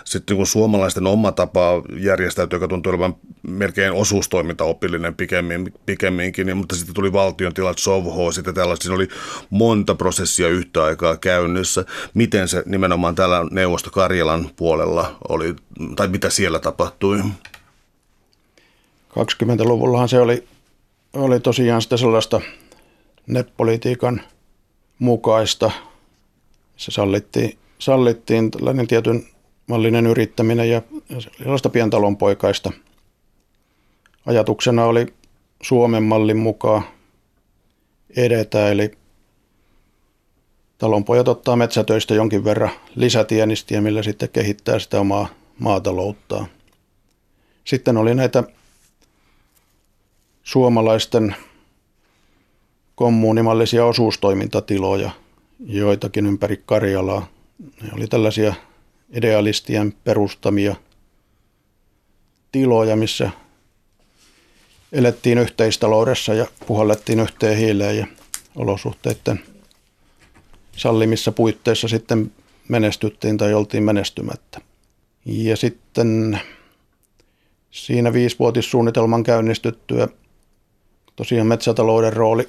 [0.04, 6.94] sitten niin suomalaisten oma tapa järjestäytyä, joka tuntui olevan melkein osuustoimintaopillinen pikemmin, pikemminkin, mutta sitten
[6.94, 8.82] tuli valtion tilat, sovhoosit ja tällaista.
[8.82, 9.08] Siinä oli
[9.50, 11.84] monta prosessia yhtä aikaa käynnissä.
[12.14, 15.54] Miten se nimenomaan täällä Neuvosto Karjalan puolella oli,
[15.96, 17.22] tai mitä siellä tapahtui?
[19.18, 20.44] 20-luvullahan se oli,
[21.12, 22.40] oli tosiaan sitä sellaista
[23.26, 24.20] netpolitiikan
[24.98, 25.70] mukaista.
[26.76, 29.26] Se sallittiin, sallittiin tällainen tietyn
[29.66, 30.82] mallinen yrittäminen ja
[31.38, 32.72] sellaista pientalonpoikaista.
[34.26, 35.14] Ajatuksena oli
[35.62, 36.82] Suomen mallin mukaan
[38.16, 38.90] edetä, eli
[40.78, 46.46] talonpojat ottaa metsätöistä jonkin verran lisätienistiä, millä sitten kehittää sitä omaa maatalouttaa.
[47.64, 48.44] Sitten oli näitä
[50.42, 51.36] suomalaisten
[52.94, 55.10] kommuunimallisia osuustoimintatiloja,
[55.66, 57.28] joitakin ympäri Karjalaa.
[57.82, 58.54] Ne oli tällaisia
[59.12, 60.76] idealistien perustamia
[62.52, 63.30] tiloja, missä
[64.92, 68.06] elettiin yhteistaloudessa ja puhallettiin yhteen hiileen ja
[68.56, 69.40] olosuhteiden
[70.76, 72.32] sallimissa puitteissa sitten
[72.68, 74.60] menestyttiin tai oltiin menestymättä.
[75.24, 76.40] Ja sitten
[77.70, 80.08] siinä viisivuotissuunnitelman käynnistyttyä
[81.16, 82.48] tosiaan metsätalouden rooli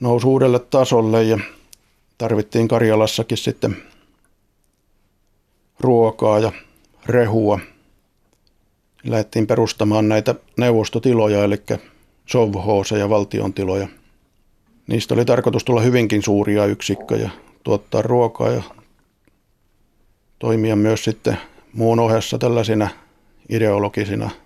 [0.00, 1.38] nousi uudelle tasolle ja
[2.18, 3.76] tarvittiin Karjalassakin sitten
[5.80, 6.52] ruokaa ja
[7.06, 7.58] rehua.
[9.04, 11.62] Lähdettiin perustamaan näitä neuvostotiloja, eli
[12.26, 13.88] sovhooseja, valtion tiloja.
[14.86, 17.30] Niistä oli tarkoitus tulla hyvinkin suuria yksikköjä,
[17.62, 18.62] tuottaa ruokaa ja
[20.38, 21.38] toimia myös sitten
[21.72, 22.88] muun ohessa tällaisina
[23.48, 24.30] ideologisina–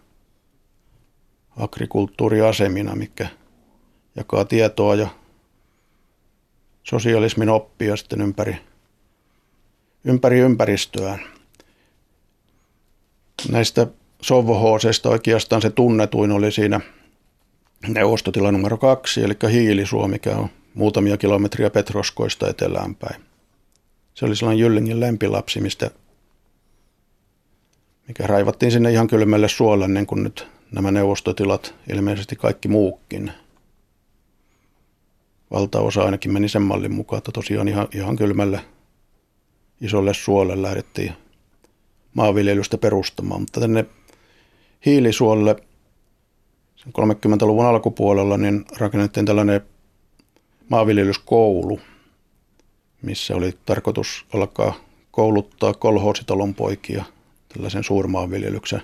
[1.58, 3.28] agrikulttuuriasemina, mikä
[4.16, 5.08] jakaa tietoa ja
[6.82, 8.56] sosialismin oppia sitten ympäri,
[10.04, 11.20] ympäri ympäristöään.
[13.50, 13.86] Näistä
[14.22, 16.80] sovhooseista oikeastaan se tunnetuin oli siinä
[17.88, 23.22] neuvostotila numero kaksi, eli Hiilisuo, mikä on muutamia kilometriä Petroskoista etelään päin.
[24.14, 25.90] Se oli sellainen Jyllingin lempilapsi, mistä,
[28.08, 33.32] mikä raivattiin sinne ihan kylmälle suolle, niin kuin nyt nämä neuvostotilat, ilmeisesti kaikki muukin.
[35.50, 38.60] Valtaosa ainakin meni sen mallin mukaan, että tosiaan ihan, ihan kylmälle
[39.80, 41.12] isolle suolle lähdettiin
[42.14, 43.40] maanviljelystä perustamaan.
[43.40, 43.86] Mutta tänne
[44.86, 45.56] hiilisuolle
[46.88, 49.60] 30-luvun alkupuolella niin rakennettiin tällainen
[50.68, 51.80] maanviljelyskoulu,
[53.02, 54.74] missä oli tarkoitus alkaa
[55.10, 57.04] kouluttaa kolhoositalon poikia
[57.54, 58.82] tällaisen suurmaanviljelyksen,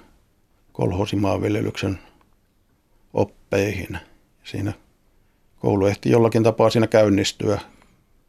[0.75, 1.99] kolhoosimaanviljelyksen
[3.13, 3.99] oppeihin.
[4.45, 4.73] Siinä
[5.59, 7.61] koulu ehti jollakin tapaa siinä käynnistyä.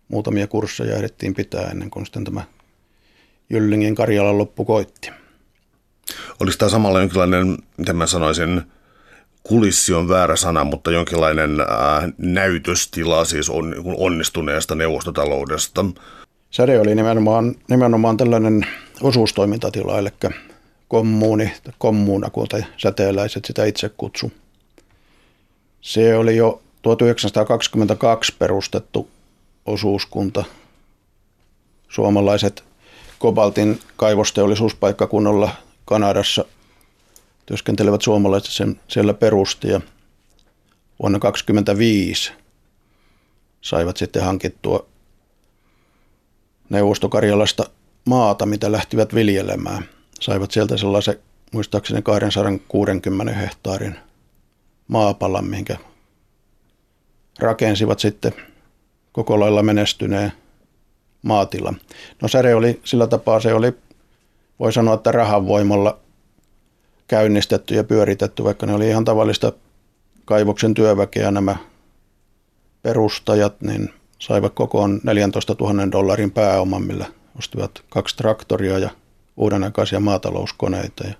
[0.07, 2.41] Muutamia kursseja ehdittiin pitää ennen kuin sitten tämä
[3.49, 5.09] Jyllingin Karjalan loppu koitti.
[6.39, 8.61] Olisi tämä samalla jonkinlainen, miten mä sanoisin,
[9.43, 15.85] kulissi on väärä sana, mutta jonkinlainen äh, näytöstila siis on, niin onnistuneesta neuvostotaloudesta.
[16.51, 18.67] Säde oli nimenomaan, nimenomaan tällainen
[19.01, 20.09] osuustoimintatila, eli
[20.87, 24.31] kommuuni, kommuuna, kuten säteeläiset sitä itse kutsu.
[25.81, 29.09] Se oli jo 1922 perustettu
[29.65, 30.43] osuuskunta.
[31.89, 32.63] Suomalaiset
[33.19, 35.49] kobaltin kaivosteollisuuspaikkakunnalla
[35.85, 36.45] Kanadassa
[37.45, 39.81] työskentelevät suomalaiset sen siellä perusti ja
[40.99, 42.31] vuonna 1925
[43.61, 44.85] saivat sitten hankittua
[46.69, 47.63] Neuvostokarjalasta
[48.05, 49.89] maata, mitä lähtivät viljelemään.
[50.19, 51.19] Saivat sieltä sellaisen
[51.51, 53.95] muistaakseni 260 hehtaarin
[54.87, 55.77] maapalan, minkä
[57.39, 58.33] rakensivat sitten
[59.11, 60.31] koko lailla menestyneen
[61.21, 61.73] maatila.
[62.21, 63.73] No Säre oli sillä tapaa, se oli,
[64.59, 65.99] voi sanoa, että rahan voimalla
[67.07, 69.51] käynnistetty ja pyöritetty, vaikka ne oli ihan tavallista
[70.25, 71.55] kaivoksen työväkeä nämä
[72.81, 77.05] perustajat, niin saivat kokoon 14 000 dollarin pääoman, millä
[77.37, 78.89] ostivat kaksi traktoria ja
[79.37, 81.13] uudenaikaisia maatalouskoneita ja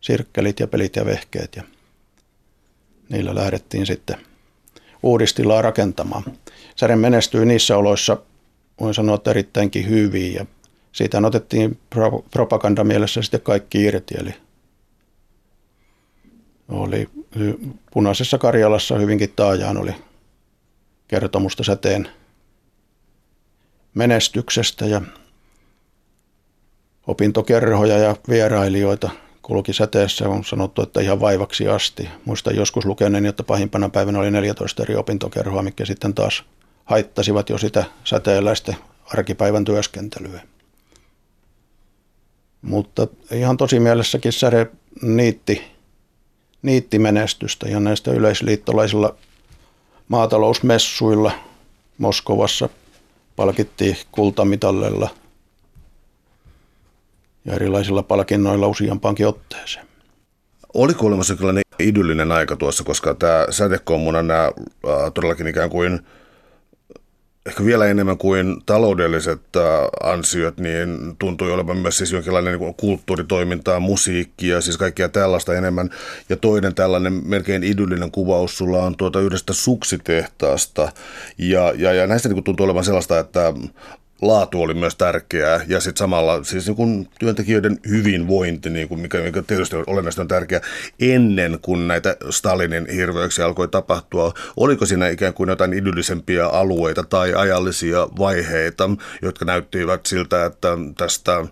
[0.00, 1.62] sirkkelit ja pelit ja vehkeet ja
[3.08, 4.16] niillä lähdettiin sitten
[5.02, 6.24] uudistilaa rakentamaan.
[6.76, 8.16] Sären menestyi niissä oloissa,
[8.80, 10.46] voin sanoa, että erittäinkin hyvin ja
[10.92, 11.78] siitä otettiin
[12.30, 14.34] propagandamielessä sitten kaikki irti, eli
[16.68, 17.08] oli
[17.92, 19.94] punaisessa Karjalassa hyvinkin taajaan oli
[21.08, 22.08] kertomusta säteen
[23.94, 25.02] menestyksestä ja
[27.06, 29.10] opintokerhoja ja vierailijoita
[29.42, 30.28] kulki säteessä.
[30.28, 32.08] On sanottu, että ihan vaivaksi asti.
[32.24, 36.42] Muistan joskus lukeneen, että pahimpana päivänä oli 14 eri opintokerhoa, mikä sitten taas
[36.84, 38.74] haittasivat jo sitä säteeläistä
[39.06, 40.40] arkipäivän työskentelyä.
[42.62, 44.66] Mutta ihan tosi mielessäkin Säre
[45.02, 45.74] niitti
[46.64, 49.14] niitti menestystä ja näistä yleisliittolaisilla
[50.08, 51.32] maatalousmessuilla
[51.98, 52.68] Moskovassa
[53.36, 55.08] palkittiin kultamitallella
[57.44, 59.86] ja erilaisilla palkinnoilla useampaankin otteeseen.
[60.74, 66.00] Oliko olemassa jonkinlainen idyllinen aika tuossa, koska tämä sätekommuna nämä äh, todellakin ikään kuin–
[67.46, 69.62] ehkä vielä enemmän kuin taloudelliset äh,
[70.12, 75.90] ansiot, niin tuntui olevan myös siis jonkinlainen niin kulttuuritoimintaa, musiikkia, siis kaikkea tällaista enemmän.
[76.28, 80.92] Ja toinen tällainen melkein idyllinen kuvaus sulla on tuota yhdestä suksitehtaasta.
[81.38, 83.52] Ja, ja, ja näistä niin tuntuu olevan sellaista, että
[84.22, 89.18] laatu oli myös tärkeää ja sitten samalla siis niin kuin työntekijöiden hyvinvointi, niin kuin mikä,
[89.18, 90.60] mikä tietysti olennaisesti on tärkeää,
[91.00, 94.34] ennen kuin näitä Stalinin hirveyksiä alkoi tapahtua.
[94.56, 98.90] Oliko siinä ikään kuin jotain idyllisempiä alueita tai ajallisia vaiheita,
[99.22, 101.46] jotka näyttivät siltä, että tästä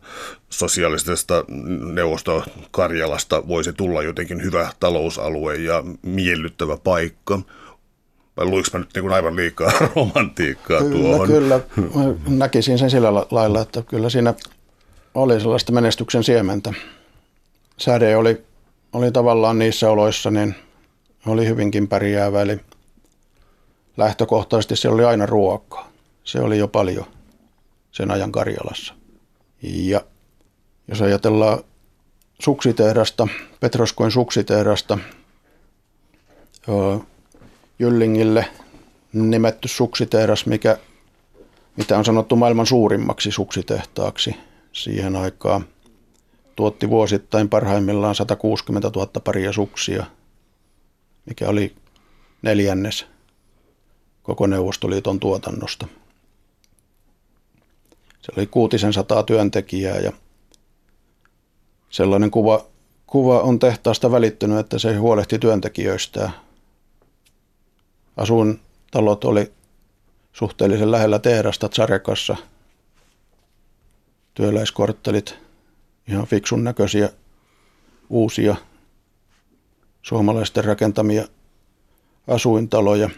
[0.51, 1.45] sosiaalisesta
[1.93, 7.39] neuvostokarjalasta voisi tulla jotenkin hyvä talousalue ja miellyttävä paikka?
[8.37, 11.29] Vai luinko mä nyt niin kuin aivan liikaa romantiikkaa kyllä, tuohon?
[11.29, 11.61] Kyllä,
[12.29, 14.35] näkisin sen sillä lailla, että kyllä siinä
[15.15, 16.73] oli sellaista menestyksen siementä.
[17.79, 18.45] Säde oli,
[18.93, 20.55] oli tavallaan niissä oloissa, niin
[21.27, 22.61] oli hyvinkin pärjäävä, eli
[23.97, 25.93] lähtökohtaisesti se oli aina ruokaa.
[26.25, 27.07] Se oli jo paljon
[27.91, 28.95] sen ajan Karjalassa.
[29.63, 30.01] Ja
[30.89, 31.59] jos ajatellaan
[32.39, 33.29] suksitehdasta,
[33.61, 34.99] Petroskoin suksitehdasta,
[37.79, 38.49] Jyllingille
[39.13, 40.79] nimetty suksitehdas, mikä,
[41.77, 44.37] mitä on sanottu maailman suurimmaksi suksitehtaaksi
[44.73, 45.65] siihen aikaan.
[46.57, 50.07] Tuotti vuosittain parhaimmillaan 160 000 paria suksia,
[51.27, 51.75] mikä oli
[52.43, 53.07] neljännes
[54.23, 55.87] koko Neuvostoliiton tuotannosta.
[58.21, 60.13] Se oli kuutisen sataa työntekijää ja
[61.91, 62.67] sellainen kuva,
[63.07, 66.31] kuva on tehtaasta välittynyt, että se huolehti työntekijöistä
[68.17, 69.53] Asuintalot oli
[70.33, 72.37] suhteellisen lähellä tehdasta Tsarekassa.
[74.35, 75.39] Työläiskorttelit,
[76.09, 77.09] ihan fiksun näköisiä
[78.11, 78.57] uusia
[80.03, 81.25] suomalaisten rakentamia
[82.29, 83.11] asuintaloja.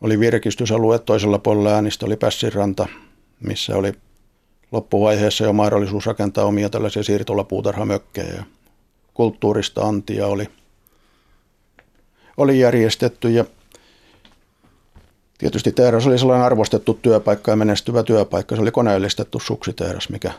[0.00, 2.88] Oli virkistysalue toisella puolella äänistä oli Pässiranta,
[3.40, 3.92] missä oli
[4.72, 8.44] loppuvaiheessa jo mahdollisuus rakentaa omia tällaisia siirtolapuutarhamökkejä.
[9.14, 10.48] Kulttuurista antia oli,
[12.36, 13.44] oli järjestetty ja
[15.38, 18.54] tietysti tehdas oli sellainen arvostettu työpaikka ja menestyvä työpaikka.
[18.54, 20.32] Se oli koneellistettu suksitehdas, mikä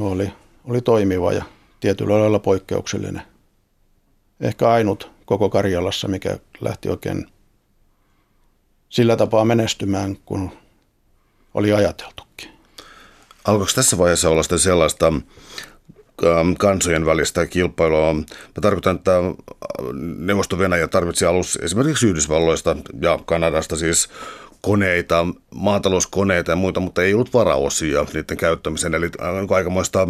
[0.00, 0.32] oli,
[0.64, 1.44] oli toimiva ja
[1.80, 3.22] tietyllä lailla poikkeuksellinen.
[4.40, 7.26] Ehkä ainut koko Karjalassa, mikä lähti oikein
[8.88, 10.50] sillä tapaa menestymään, kun
[11.54, 12.48] oli ajateltukin.
[13.44, 15.12] Alkoiko tässä vaiheessa olla sitten sellaista
[16.58, 18.14] kansojen välistä kilpailua?
[18.14, 18.24] Mä
[18.60, 19.24] tarkoitan, että äh,
[20.18, 24.08] Neuvosto-Venäjä tarvitsi alussa esimerkiksi Yhdysvalloista ja Kanadasta siis
[24.60, 28.94] koneita, maatalouskoneita ja muita, mutta ei ollut varaosia niiden käyttämiseen.
[28.94, 30.08] Eli äh, aikamoista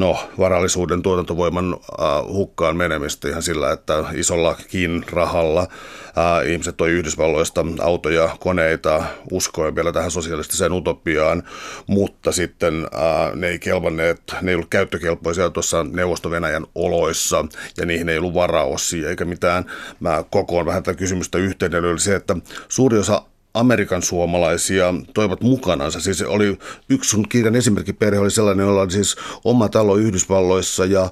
[0.00, 7.64] no, varallisuuden tuotantovoiman äh, hukkaan menemistä ihan sillä, että isollakin rahalla äh, ihmiset toi Yhdysvalloista
[7.80, 11.42] autoja, koneita, uskoen vielä tähän sosialistiseen utopiaan,
[11.86, 17.44] mutta sitten äh, ne ei kelvanneet, ne ei ollut käyttökelpoisia tuossa Neuvosto-Venäjän oloissa
[17.76, 19.64] ja niihin ei ollut varaosia eikä mitään.
[20.00, 22.36] Mä kokoon vähän tätä kysymystä yhteen, eli oli se, että
[22.68, 23.22] suuri osa
[23.54, 26.00] Amerikan suomalaisia toivat mukanansa.
[26.00, 27.54] Siis oli yksi sun kirjan
[27.98, 31.10] perhe oli sellainen, jolla oli siis oma talo Yhdysvalloissa ja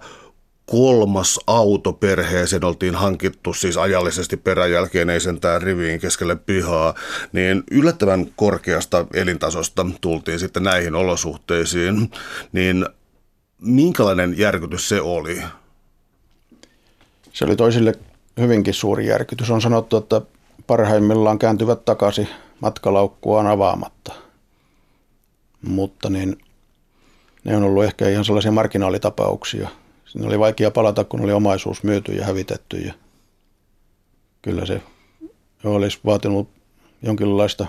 [0.66, 6.94] kolmas auto perheeseen oltiin hankittu siis ajallisesti peräjälkeen, ei sentään riviin keskelle pihaa,
[7.32, 12.10] niin yllättävän korkeasta elintasosta tultiin sitten näihin olosuhteisiin,
[12.52, 12.86] niin
[13.62, 15.42] minkälainen järkytys se oli?
[17.32, 17.92] Se oli toisille
[18.40, 19.50] hyvinkin suuri järkytys.
[19.50, 20.20] On sanottu, että
[20.68, 22.28] parhaimmillaan kääntyvät takaisin
[22.60, 24.12] matkalaukkua avaamatta.
[25.62, 26.38] Mutta niin,
[27.44, 29.68] ne on ollut ehkä ihan sellaisia marginaalitapauksia.
[30.04, 32.76] Siinä oli vaikea palata, kun oli omaisuus myyty ja hävitetty.
[32.76, 32.94] Ja
[34.42, 34.82] kyllä se
[35.64, 36.48] olisi vaatinut
[37.02, 37.66] jonkinlaista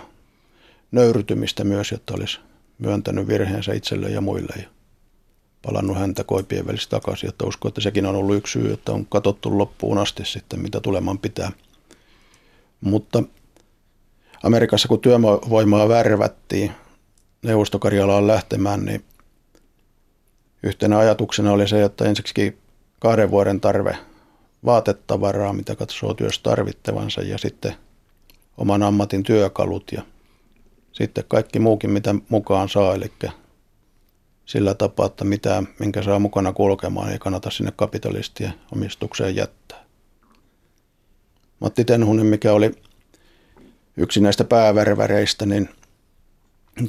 [0.92, 2.40] nöyrytymistä myös, jotta olisi
[2.80, 4.70] myöntänyt virheensä itselle ja muille ja
[5.62, 7.30] palannut häntä koipien välissä takaisin.
[7.30, 10.80] Että uskon, että sekin on ollut yksi syy, että on katsottu loppuun asti sitten, mitä
[10.80, 11.52] tuleman pitää–
[12.82, 13.24] mutta
[14.44, 16.72] Amerikassa kun työvoimaa värvättiin
[17.44, 19.06] Neuvostokarjalaan lähtemään, niin
[20.64, 22.58] yhtenä ajatuksena oli se, että ensiksi
[23.00, 23.98] kahden vuoden tarve
[24.66, 27.76] vaatetavaraa, mitä katsoo työssä tarvittavansa, ja sitten
[28.58, 30.02] oman ammatin työkalut ja
[30.92, 33.12] sitten kaikki muukin, mitä mukaan saa, eli
[34.46, 39.89] sillä tapaa, että mitä, minkä saa mukana kulkemaan, ei kannata sinne kapitalistien omistukseen jättää.
[41.60, 42.72] Matti Tenhunen, mikä oli
[43.98, 45.70] yksi näistä päävärväreistä, niin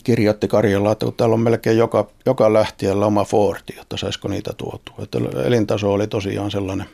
[0.04, 4.94] kirjoitti Karjalla, että täällä on melkein joka, joka lähtiellä oma Fordi, että saisiko niitä tuotua.
[5.02, 6.86] Että elintaso oli tosiaan sellainen,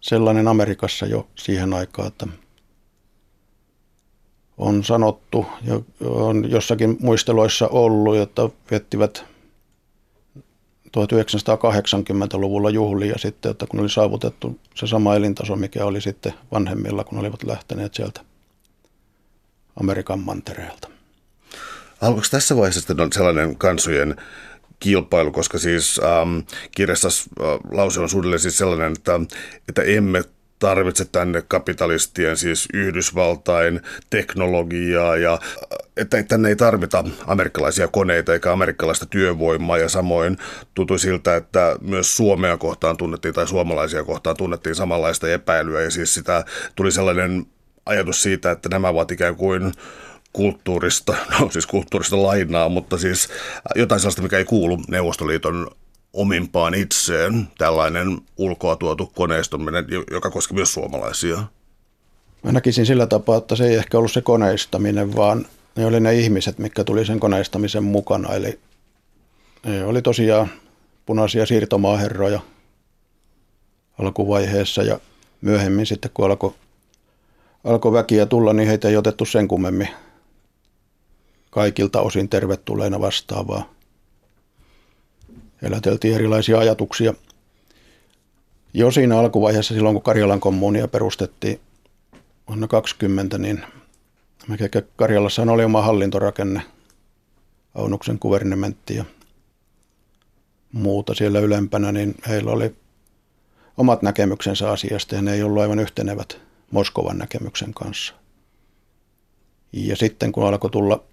[0.00, 2.26] sellainen Amerikassa jo siihen aikaan, että
[4.58, 9.24] on sanottu ja on jossakin muisteloissa ollut, että viettivät
[10.96, 17.18] 1980-luvulla juhlia sitten, että kun oli saavutettu se sama elintaso, mikä oli sitten vanhemmilla, kun
[17.18, 18.20] olivat lähteneet sieltä
[19.80, 20.88] Amerikan mantereelta.
[22.00, 24.16] Alkoiko tässä vaiheessa sitten sellainen kansojen
[24.80, 26.38] kilpailu, koska siis ähm,
[26.76, 29.20] kirjassa äh, lause on suunnilleen siis sellainen, että,
[29.68, 30.24] että emme
[30.64, 35.38] tarvitse tänne kapitalistien, siis Yhdysvaltain teknologiaa ja
[35.96, 39.78] että tänne ei tarvita amerikkalaisia koneita eikä amerikkalaista työvoimaa.
[39.78, 40.36] Ja samoin
[40.74, 45.82] tutui siltä, että myös Suomea kohtaan tunnettiin tai suomalaisia kohtaan tunnettiin samanlaista epäilyä.
[45.82, 46.44] Ja siis sitä
[46.76, 47.46] tuli sellainen
[47.86, 49.72] ajatus siitä, että nämä ovat ikään kuin
[50.32, 53.28] kulttuurista, no siis kulttuurista lainaa, mutta siis
[53.74, 55.70] jotain sellaista, mikä ei kuulu Neuvostoliiton
[56.14, 61.42] omimpaan itseen tällainen ulkoa tuotu koneistuminen, joka koski myös suomalaisia?
[62.42, 65.46] Mä näkisin sillä tapaa, että se ei ehkä ollut se koneistaminen, vaan
[65.76, 68.34] ne oli ne ihmiset, mitkä tuli sen koneistamisen mukana.
[68.34, 68.58] Eli
[69.66, 70.48] ne oli tosiaan
[71.06, 72.40] punaisia siirtomaaherroja
[73.98, 74.98] alkuvaiheessa ja
[75.40, 76.54] myöhemmin sitten kun alkoi
[77.64, 79.88] alko väkiä tulla, niin heitä ei otettu sen kummemmin
[81.50, 83.73] kaikilta osin tervetulleena vastaavaa
[85.64, 87.14] eläteltiin erilaisia ajatuksia.
[88.74, 91.60] Jo siinä alkuvaiheessa, silloin kun Karjalan kommunia perustettiin
[92.48, 93.64] vuonna 20, niin
[94.96, 96.62] Karjalassa oli oma hallintorakenne,
[97.74, 99.04] Aunuksen kuvernementti ja
[100.72, 102.74] muuta siellä ylempänä, niin heillä oli
[103.76, 106.40] omat näkemyksensä asiasta ja ne ei ollut aivan yhtenevät
[106.70, 108.14] Moskovan näkemyksen kanssa.
[109.72, 111.04] Ja sitten kun alkoi tulla,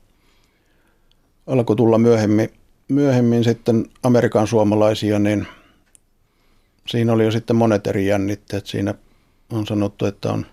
[1.47, 2.49] alkoi tulla myöhemmin,
[2.92, 5.48] myöhemmin sitten Amerikan suomalaisia, niin
[6.88, 8.68] siinä oli jo sitten monet eri jännitteet.
[8.68, 8.94] Siinä
[9.52, 10.46] on sanottu, että on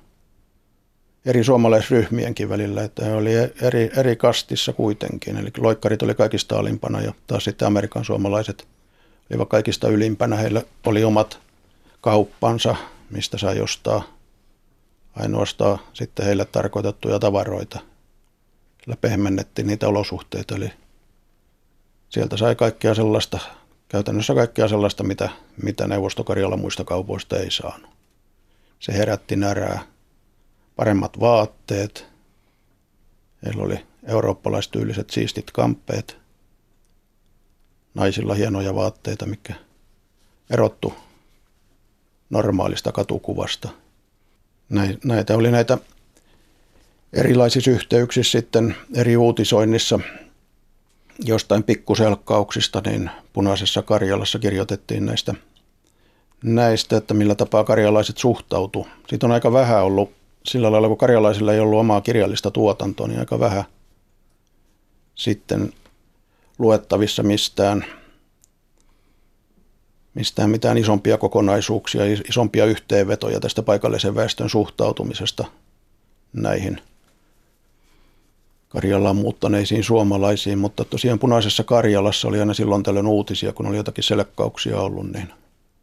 [1.26, 5.36] eri suomalaisryhmienkin välillä, että he oli eri, eri kastissa kuitenkin.
[5.36, 8.66] Eli loikkarit oli kaikista alimpana ja taas sitten Amerikan suomalaiset
[9.30, 10.36] olivat kaikista ylimpänä.
[10.36, 11.38] Heillä oli omat
[12.00, 12.76] kauppansa,
[13.10, 14.18] mistä sai ostaa
[15.16, 17.78] ainoastaan sitten heille tarkoitettuja tavaroita.
[18.82, 20.72] Sillä pehmennettiin niitä olosuhteita, eli
[22.08, 23.38] sieltä sai kaikkea sellaista,
[23.88, 25.30] käytännössä kaikkea sellaista, mitä,
[25.62, 27.90] mitä Neuvostokarjalla muista kaupoista ei saanut.
[28.80, 29.82] Se herätti närää.
[30.76, 32.06] Paremmat vaatteet.
[33.44, 36.16] Heillä oli eurooppalaistyyliset siistit kamppeet.
[37.94, 39.54] Naisilla hienoja vaatteita, mikä
[40.50, 40.94] erottu
[42.30, 43.68] normaalista katukuvasta.
[45.04, 45.78] Näitä oli näitä
[47.12, 50.00] erilaisissa yhteyksissä sitten eri uutisoinnissa
[51.18, 55.34] jostain pikkuselkkauksista, niin punaisessa Karjalassa kirjoitettiin näistä,
[56.44, 58.86] näistä, että millä tapaa karjalaiset suhtautuu.
[59.08, 60.12] Siitä on aika vähän ollut,
[60.44, 63.64] sillä lailla kun karjalaisilla ei ollut omaa kirjallista tuotantoa, niin aika vähän
[65.14, 65.72] sitten
[66.58, 67.84] luettavissa mistään–
[70.18, 75.44] mistään mitään isompia kokonaisuuksia, isompia yhteenvetoja tästä paikallisen väestön suhtautumisesta
[76.32, 76.80] näihin
[78.68, 84.04] Karjalaan muuttaneisiin suomalaisiin, mutta tosiaan punaisessa Karjalassa oli aina silloin tällöin uutisia, kun oli jotakin
[84.04, 85.28] selkkauksia ollut, niin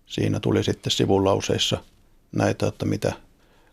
[0.05, 1.77] siinä tuli sitten sivulauseissa
[2.31, 3.13] näitä, että mitä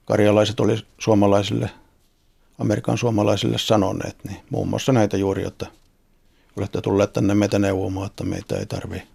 [0.04, 1.70] karjalaiset oli suomalaisille,
[2.58, 5.66] Amerikan suomalaisille sanoneet, niin muun muassa näitä juuri, että
[6.56, 9.06] olette tulleet tänne meitä neuvomaan, että meitä ei tarvitse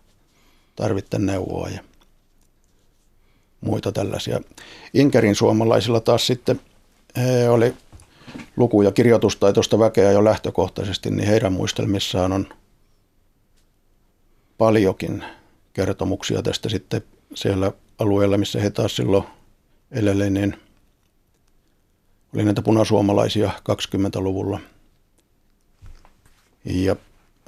[0.76, 1.80] tarvitte neuvoa ja
[3.62, 4.40] muita tällaisia.
[4.94, 6.62] Inkerin suomalaisilla taas sitten
[7.18, 7.74] he oli
[8.58, 12.48] luku- ja kirjoitustaitoista väkeä jo lähtökohtaisesti, niin heidän muistelmissaan on
[14.58, 15.24] paljonkin
[15.74, 17.02] kertomuksia tästä sitten
[17.36, 19.24] siellä alueella, missä he taas silloin
[19.92, 20.58] eleli, niin
[22.34, 24.60] oli näitä punasuomalaisia 20-luvulla.
[26.66, 26.96] Ja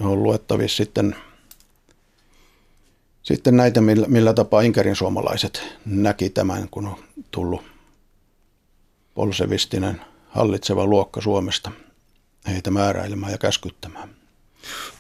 [0.02, 1.16] on luettavissa sitten
[3.24, 6.96] sitten näitä, millä, millä tapaa Inkerin suomalaiset näki tämän, kun on
[7.32, 7.62] tullut
[9.14, 11.72] polsevistinen hallitseva luokka Suomesta
[12.48, 14.10] heitä määräilemään ja käskyttämään.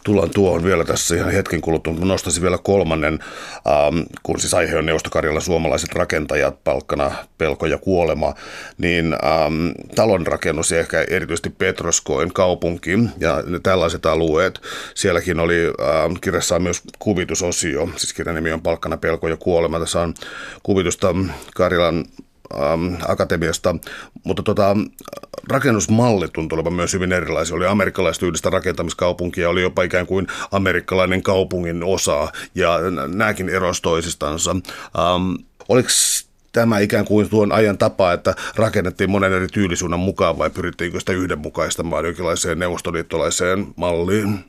[0.04, 3.20] Tullaan tuohon vielä tässä ihan hetken kuluttua, mutta nostaisin vielä kolmannen,
[3.68, 8.34] ähm, kun siis aihe on Neuvostokarjalan suomalaiset rakentajat, palkkana, pelko ja kuolema,
[8.78, 14.62] niin ähm, talonrakennus ja ehkä erityisesti Petroskoin kaupunki ja tällaiset alueet,
[14.96, 19.80] sielläkin oli ähm, kirjassa myös kuvitusosio, siis kirjan nimi on Palkkana, pelko ja kuolema.
[19.80, 20.14] Tässä on
[20.64, 21.16] kuvitusta
[21.56, 22.06] Karjalan
[22.54, 23.76] ähm, akatemiasta,
[24.24, 24.78] mutta tota,
[25.50, 27.56] rakennusmallit tuntuu olevan myös hyvin erilaisia.
[27.56, 34.52] Oli amerikkalaistyylistä rakentamiskaupunkia, oli jopa ikään kuin amerikkalainen kaupungin osa, ja nämäkin erosi toisistansa.
[34.52, 35.36] Ähm,
[35.70, 35.90] oliko
[36.52, 41.14] tämä ikään kuin tuon ajan tapa, että rakennettiin monen eri tyylisuunnan mukaan vai pyrittiinkö sitä
[41.14, 44.40] yhdenmukaistamaan jonkinlaiseen neuvostoliittolaiseen malliin?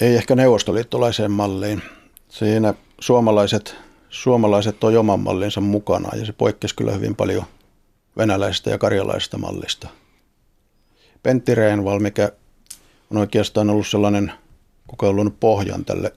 [0.00, 1.82] Ei ehkä neuvostoliittolaiseen malliin.
[2.28, 3.76] Siinä suomalaiset
[4.14, 7.44] suomalaiset toi oman mallinsa mukana ja se poikkesi kyllä hyvin paljon
[8.16, 9.88] venäläisestä ja karjalaisesta mallista.
[11.22, 12.32] Pentti Reenval, mikä
[13.10, 14.32] on oikeastaan ollut sellainen,
[14.86, 16.12] kuka on luonut pohjan tälle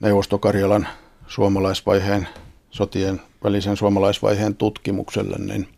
[0.00, 0.88] Neuvostokarjalan
[1.26, 2.28] suomalaisvaiheen,
[2.70, 5.68] sotien välisen suomalaisvaiheen tutkimukselle, niin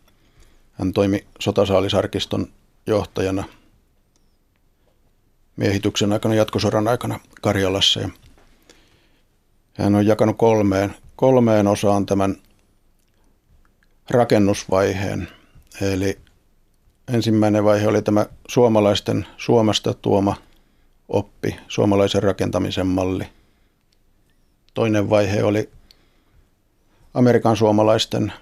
[0.73, 2.47] hän toimi sotasaalisarkiston
[2.87, 3.43] johtajana
[5.55, 7.99] miehityksen aikana, jatkosodan aikana Karjalassa.
[7.99, 8.09] Ja
[9.77, 12.35] hän on jakanut kolmeen, kolmeen osaan tämän
[14.09, 15.27] rakennusvaiheen.
[15.81, 16.17] Eli
[17.13, 20.35] ensimmäinen vaihe oli tämä suomalaisten Suomesta tuoma
[21.09, 23.25] oppi, suomalaisen rakentamisen malli.
[24.73, 25.69] Toinen vaihe oli
[27.13, 28.33] Amerikan suomalaisten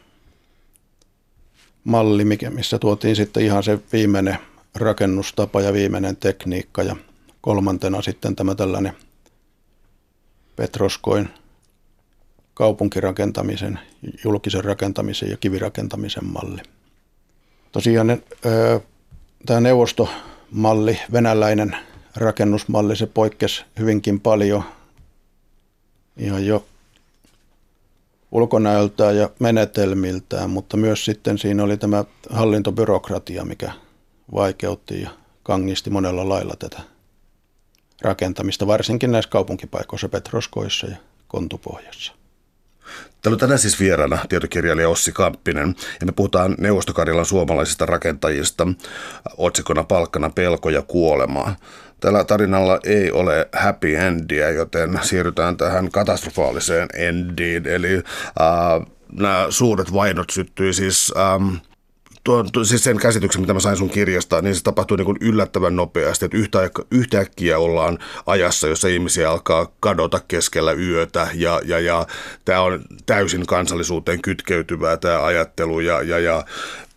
[1.83, 4.37] malli, missä tuotiin sitten ihan se viimeinen
[4.75, 6.83] rakennustapa ja viimeinen tekniikka.
[6.83, 6.95] Ja
[7.41, 8.93] kolmantena sitten tämä tällainen
[10.55, 11.29] Petroskoin
[12.53, 13.79] kaupunkirakentamisen,
[14.23, 16.61] julkisen rakentamisen ja kivirakentamisen malli.
[17.71, 18.07] Tosiaan
[19.45, 21.77] tämä neuvostomalli, venäläinen
[22.15, 24.63] rakennusmalli, se poikkesi hyvinkin paljon
[26.17, 26.65] ihan jo
[28.31, 33.71] ulkonäöltään ja menetelmiltään, mutta myös sitten siinä oli tämä hallintobyrokratia, mikä
[34.33, 35.09] vaikeutti ja
[35.43, 36.94] kangisti monella lailla tätä
[38.01, 40.95] rakentamista, varsinkin näissä kaupunkipaikoissa Petroskoissa ja
[41.27, 42.13] Kontupohjassa.
[43.21, 48.67] Täällä on tänään siis vieraana tietokirjailija Ossi Kamppinen ja me puhutaan Neuvostokarjalan suomalaisista rakentajista
[49.37, 51.55] otsikona Palkkana pelko ja kuolema.
[51.99, 57.67] Tällä tarinalla ei ole happy endia, joten siirrytään tähän katastrofaaliseen endiin.
[57.67, 58.03] Eli äh,
[59.11, 61.13] nämä suuret vainot syttyi siis...
[61.17, 61.55] Ähm,
[62.25, 65.75] tuon, siis sen käsityksen, mitä mä sain sun kirjasta, niin se tapahtui niin kuin yllättävän
[65.75, 72.07] nopeasti, että yhtä, yhtäkkiä ollaan ajassa, jossa ihmisiä alkaa kadota keskellä yötä ja, ja, ja
[72.45, 76.45] tämä on täysin kansallisuuteen kytkeytyvää tämä ajattelu ja, ja, ja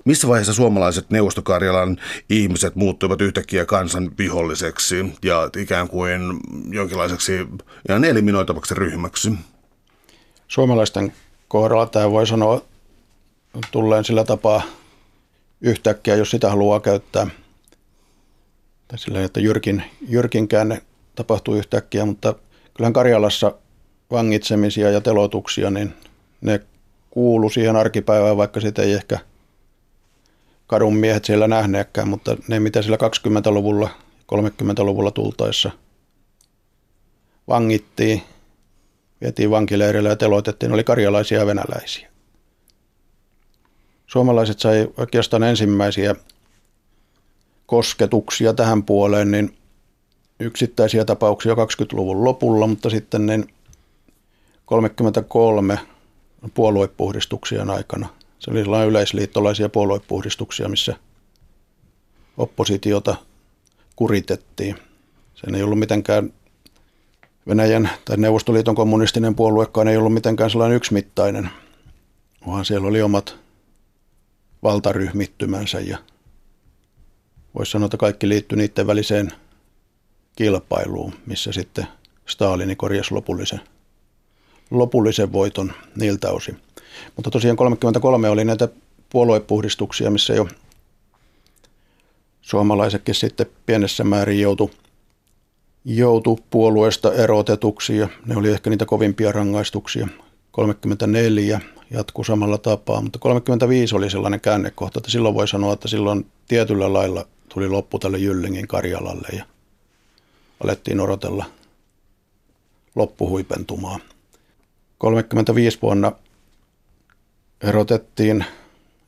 [0.05, 1.97] missä vaiheessa suomalaiset neuvostokarjalan
[2.31, 7.47] ihmiset muuttuivat yhtäkkiä kansan viholliseksi ja ikään kuin jonkinlaiseksi
[7.89, 9.33] ihan eliminoitavaksi ryhmäksi?
[10.49, 11.13] Suomalaisten
[11.49, 12.63] kohdalla tämä voi sanoa
[13.71, 14.63] tulleen sillä tapaa
[15.61, 17.27] yhtäkkiä, jos sitä haluaa käyttää.
[18.89, 20.83] Tai sillä että Jyrkin, Jyrkin käänne
[21.15, 22.35] tapahtuu yhtäkkiä, mutta
[22.75, 23.53] kyllähän Karjalassa
[24.11, 25.95] vangitsemisia ja telotuksia, niin
[26.41, 26.61] ne
[27.11, 29.19] kuulu siihen arkipäivään, vaikka sitä ei ehkä
[30.67, 33.89] kadun miehet siellä nähneekään, mutta ne mitä sillä 20-luvulla,
[34.35, 35.71] 30-luvulla tultaessa
[37.49, 38.23] vangittiin,
[39.21, 42.09] vietiin vankileirille ja teloitettiin, oli karjalaisia ja venäläisiä
[44.09, 46.15] suomalaiset sai oikeastaan ensimmäisiä
[47.67, 49.59] kosketuksia tähän puoleen, niin
[50.41, 53.55] yksittäisiä tapauksia 20-luvun lopulla, mutta sitten niin
[54.65, 55.79] 33
[56.55, 58.09] puoluepuhdistuksien aikana.
[58.39, 60.97] Se oli sellainen yleisliittolaisia puoluepuhdistuksia, missä
[62.37, 63.17] oppositiota
[63.97, 64.77] kuritettiin.
[65.35, 66.33] Sen ei ollut mitenkään
[67.49, 71.51] Venäjän tai Neuvostoliiton kommunistinen puoluekaan ei ollut mitenkään sellainen yksimittainen,
[72.47, 73.48] vaan siellä oli omat
[74.63, 75.99] valtaryhmittymänsä ja
[77.55, 79.33] voisi sanoa, että kaikki liittyi niiden väliseen
[80.37, 81.87] kilpailuun, missä sitten
[82.27, 83.61] Stalini korjasi lopullisen,
[84.71, 86.61] lopullisen voiton niiltä osin.
[87.17, 88.69] Mutta tosiaan 33 oli näitä
[89.11, 90.49] puoluepuhdistuksia, missä jo
[92.41, 94.71] suomalaisetkin sitten pienessä määrin joutu,
[95.85, 100.09] joutu puolueesta erotetuksi ja ne oli ehkä niitä kovimpia rangaistuksia.
[100.51, 106.27] 34 jatkuu samalla tapaa, mutta 35 oli sellainen käännekohta, että silloin voi sanoa, että silloin
[106.49, 109.45] tietyllä lailla tuli loppu tälle Jyllingin Karjalalle ja
[110.65, 111.45] alettiin odotella
[112.95, 113.99] loppuhuipentumaa.
[114.99, 116.13] 35 vuonna
[117.61, 118.45] erotettiin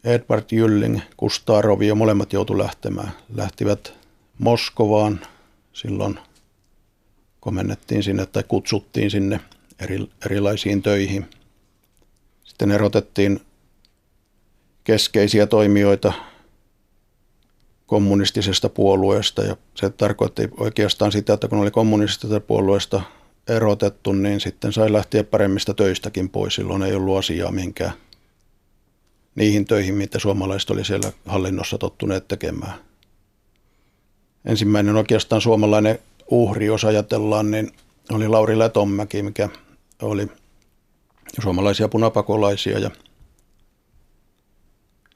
[0.05, 3.13] Edward Jylling, Kustarov ja molemmat joutu lähtemään.
[3.35, 3.93] Lähtivät
[4.39, 5.21] Moskovaan,
[5.73, 6.19] silloin
[7.41, 9.41] komennettiin sinne tai kutsuttiin sinne
[9.81, 11.27] eri, erilaisiin töihin–
[12.51, 13.41] sitten erotettiin
[14.85, 16.13] keskeisiä toimijoita
[17.87, 23.03] kommunistisesta puolueesta ja se tarkoitti oikeastaan sitä, että kun oli kommunistisesta puolueesta
[23.49, 26.55] erotettu, niin sitten sai lähteä paremmista töistäkin pois.
[26.55, 27.93] Silloin ei ollut asiaa minkään
[29.35, 32.75] niihin töihin, mitä suomalaiset oli siellä hallinnossa tottuneet tekemään.
[34.45, 35.99] Ensimmäinen oikeastaan suomalainen
[36.31, 37.73] uhri, jos ajatellaan, niin
[38.13, 39.49] oli Lauri Letonmäki, mikä
[40.03, 40.29] oli
[41.43, 42.91] suomalaisia punapakolaisia ja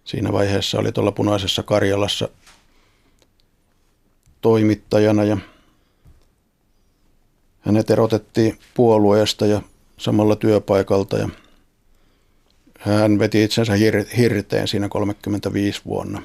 [0.05, 2.29] siinä vaiheessa oli tuolla punaisessa Karjalassa
[4.41, 5.37] toimittajana ja
[7.61, 9.63] hänet erotettiin puolueesta ja
[9.99, 11.29] samalla työpaikalta ja
[12.81, 16.23] hän veti itsensä hir- hirteen siinä 35 vuonna.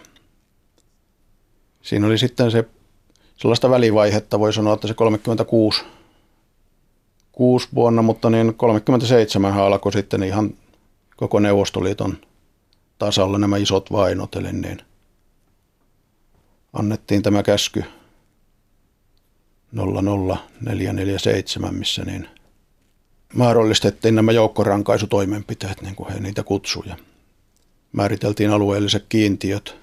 [1.82, 2.66] Siinä oli sitten se
[3.36, 5.82] sellaista välivaihetta, voi sanoa, että se 36
[7.40, 10.54] kuusi vuonna, mutta niin 37 alkoi sitten ihan
[11.18, 12.18] koko Neuvostoliiton
[12.98, 14.82] tasalla nämä isot vainot, eli niin
[16.74, 17.84] annettiin tämä käsky
[19.72, 22.28] 00447, missä niin
[23.34, 26.96] mahdollistettiin nämä joukkorankaisutoimenpiteet, niin kuin he niitä kutsuja.
[27.92, 29.76] Määriteltiin alueelliset kiintiöt,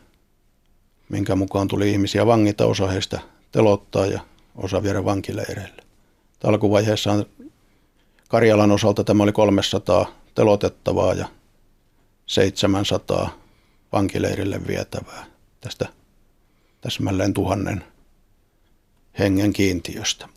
[1.09, 3.20] minkä mukaan tuli ihmisiä vangita, osa heistä
[3.52, 4.20] telottaa ja
[4.57, 5.82] osa viedä vankileireille.
[6.44, 7.24] Alkuvaiheessa
[8.29, 11.29] Karjalan osalta tämä oli 300 telotettavaa ja
[12.27, 13.39] 700
[13.93, 15.27] vankileirille vietävää
[15.61, 15.89] tästä
[16.81, 17.85] täsmälleen tuhannen
[19.18, 20.29] hengen kiintiöstä.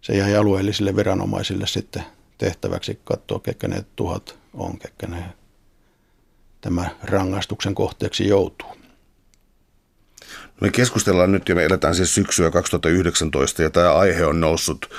[0.00, 2.02] Se jäi alueellisille viranomaisille sitten
[2.38, 5.24] tehtäväksi katsoa, ketkä ne tuhat on, ketkä ne
[6.60, 8.76] tämä rangaistuksen kohteeksi joutuu.
[10.60, 14.90] Me keskustellaan nyt ja me eletään siis syksyä 2019 ja tämä aihe on noussut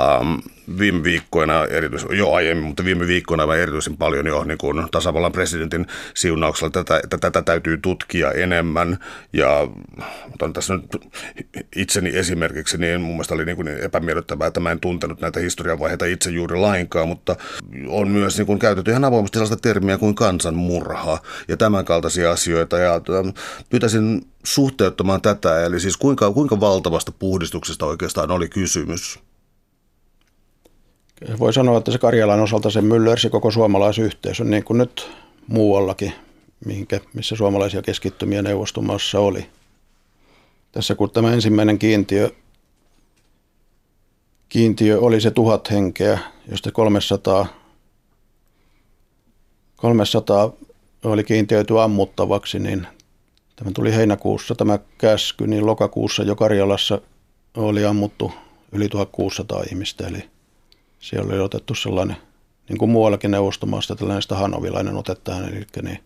[0.00, 0.34] ähm,
[0.78, 5.32] viime viikkoina, erityisen, jo aiemmin, mutta viime viikkoina vai erityisen paljon jo niin kuin tasavallan
[5.32, 8.98] presidentin siunauksella, tätä, tätä täytyy tutkia enemmän.
[9.32, 9.68] Ja
[10.34, 11.10] otan tässä nyt
[11.76, 16.06] itseni esimerkiksi, niin mun mielestä oli niin kuin epämiellyttävää, että mä en tuntenut näitä historiavaiheita
[16.06, 17.36] itse juuri lainkaan, mutta
[17.88, 21.18] on myös niin kuin käytetty ihan avoimesti sellaista termiä kuin kansanmurha
[21.48, 22.78] ja tämän kaltaisia asioita.
[22.78, 23.28] Ja ähm,
[23.70, 29.29] pyytäisin suhteuttamaan tätä, eli siis kuinka, kuinka valtavasta puhdistuksesta oikeastaan oli kysymys?
[31.38, 35.10] Voi sanoa, että se Karjalan osalta se myllersi koko suomalaisyhteisö, niin kuin nyt
[35.46, 36.12] muuallakin,
[36.64, 39.46] mihinkä, missä suomalaisia keskittymiä neuvostomassa oli.
[40.72, 42.30] Tässä kun tämä ensimmäinen kiintiö,
[44.48, 46.18] kiintiö oli se tuhat henkeä,
[46.50, 47.46] josta 300,
[49.76, 50.52] 300
[51.04, 52.86] oli kiintiöity ammuttavaksi, niin
[53.56, 57.00] tämä tuli heinäkuussa tämä käsky, niin lokakuussa jo Karjalassa
[57.56, 58.32] oli ammuttu
[58.72, 60.24] yli 1600 ihmistä, eli
[61.00, 62.16] siellä oli otettu sellainen,
[62.68, 66.00] niin kuin muuallakin neuvostomaasta, tällainen hanovilainen ote tähän, eli niin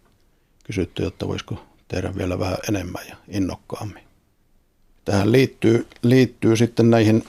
[0.64, 4.04] kysytty, että voisiko tehdä vielä vähän enemmän ja innokkaammin.
[5.04, 7.24] Tähän liittyy, liittyy sitten näihin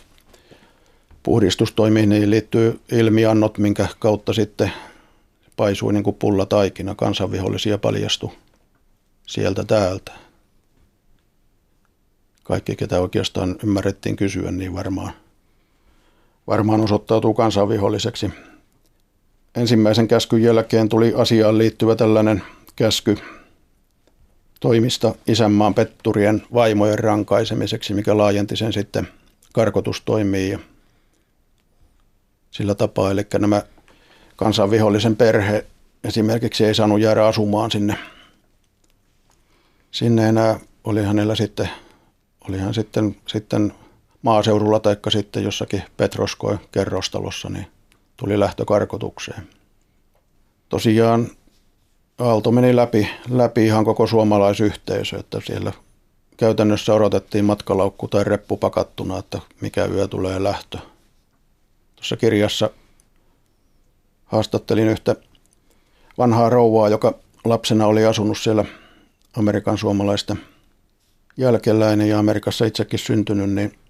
[1.24, 4.72] puhdistustoimiin, niin liittyy ilmiannot, minkä kautta sitten
[5.58, 8.32] paisui niin kuin pulla taikina, kansanvihollisia paljastui
[9.28, 10.12] sieltä täältä.
[12.44, 15.14] Kaikki, ketä oikeastaan ymmärrettiin kysyä, niin varmaan–
[16.48, 18.32] varmaan osoittautuu kansanviholliseksi.
[19.56, 22.44] Ensimmäisen käskyn jälkeen tuli asiaan liittyvä tällainen
[22.76, 23.18] käsky
[24.60, 29.08] toimista isänmaan petturien vaimojen rankaisemiseksi, mikä laajenti sen sitten
[29.54, 30.60] karkotustoimiin ja
[32.52, 33.12] sillä tapaa.
[33.12, 33.64] Eli nämä
[34.36, 35.66] kansanvihollisen perhe
[36.04, 37.98] esimerkiksi ei saanut jäädä asumaan sinne,
[39.92, 40.60] sinne enää.
[40.84, 41.70] Oli hänellä sitten,
[42.50, 43.74] oli hän sitten, sitten
[44.26, 47.68] maaseudulla tai sitten jossakin Petroskoin kerrostalossa, niin
[48.18, 49.50] tuli lähtökarkotukseen.
[50.70, 51.30] Tosiaan
[52.20, 55.72] Aalto meni läpi, läpi ihan koko suomalaisyhteisö, että siellä
[56.38, 60.78] käytännössä odotettiin matkalaukku tai reppu pakattuna, että mikä yö tulee lähtö.
[61.96, 62.70] Tuossa kirjassa
[64.26, 65.16] haastattelin yhtä
[66.18, 67.14] vanhaa rouvaa, joka
[67.46, 68.66] lapsena oli asunut siellä
[69.38, 70.36] Amerikan suomalaista
[71.38, 73.85] jälkeläinen ja Amerikassa itsekin syntynyt, niin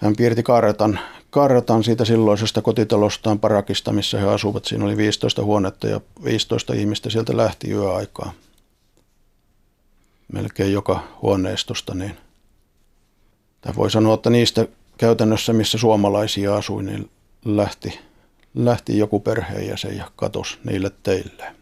[0.00, 4.64] hän piirti kartan, kartan siitä silloisesta kotitalostaan parakista, missä he asuvat.
[4.64, 8.32] Siinä oli 15 huonetta ja 15 ihmistä sieltä lähti yöaikaa.
[10.32, 11.94] Melkein joka huoneistosta.
[11.94, 12.16] Niin.
[13.60, 14.66] Tai voi sanoa, että niistä
[14.98, 17.10] käytännössä, missä suomalaisia asui, niin
[17.44, 18.00] lähti,
[18.54, 21.54] lähti joku perheenjäsen ja katosi niille teille.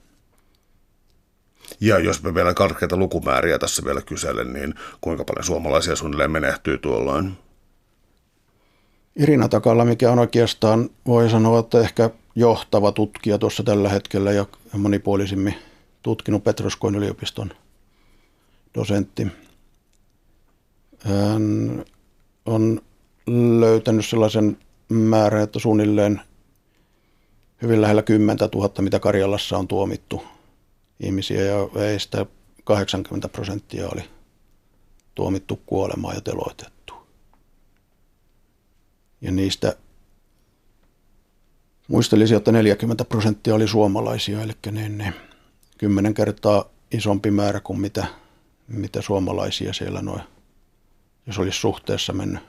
[1.81, 6.79] Ja jos me vielä karkeita lukumääriä tässä vielä kyselen, niin kuinka paljon suomalaisia suunnilleen menehtyy
[6.79, 7.48] tuolloin?
[9.19, 14.47] Irina Takalla, mikä on oikeastaan, voi sanoa, että ehkä johtava tutkija tuossa tällä hetkellä ja
[14.73, 15.55] monipuolisimmin
[16.03, 17.51] tutkinut Petroskoin yliopiston
[18.75, 19.27] dosentti.
[20.99, 21.85] Hän
[22.47, 22.81] on
[23.59, 24.59] löytänyt sellaisen
[24.89, 26.21] määrän, että suunnilleen
[27.63, 30.23] hyvin lähellä 10 000, mitä Karjalassa on tuomittu
[31.01, 32.27] ihmisiä ja ei sitä
[32.65, 34.03] 80 prosenttia oli
[35.15, 36.78] tuomittu kuolemaan ja teloitettu.
[39.21, 39.77] Ja niistä
[41.89, 45.15] muistelisin, että 40 prosenttia oli suomalaisia, eli niin, niin
[45.79, 48.07] kymmenen kertaa isompi määrä kuin mitä,
[48.69, 50.23] mitä suomalaisia siellä noin,
[51.27, 52.43] jos olisi suhteessa mennyt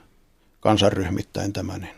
[0.60, 1.96] kansanryhmittäin tämä, niin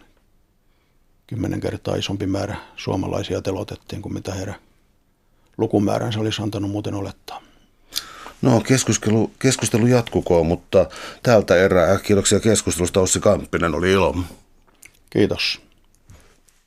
[1.27, 4.55] kymmenen kertaa isompi määrä suomalaisia telotettiin kuin mitä heidän
[5.57, 7.41] lukumääränsä olisi antanut muuten olettaa.
[8.41, 10.85] No keskustelu, keskustelu jatkukoon, mutta
[11.23, 14.15] tältä erää kiitoksia keskustelusta Ossi Kamppinen, oli ilo.
[15.11, 15.61] Kiitos.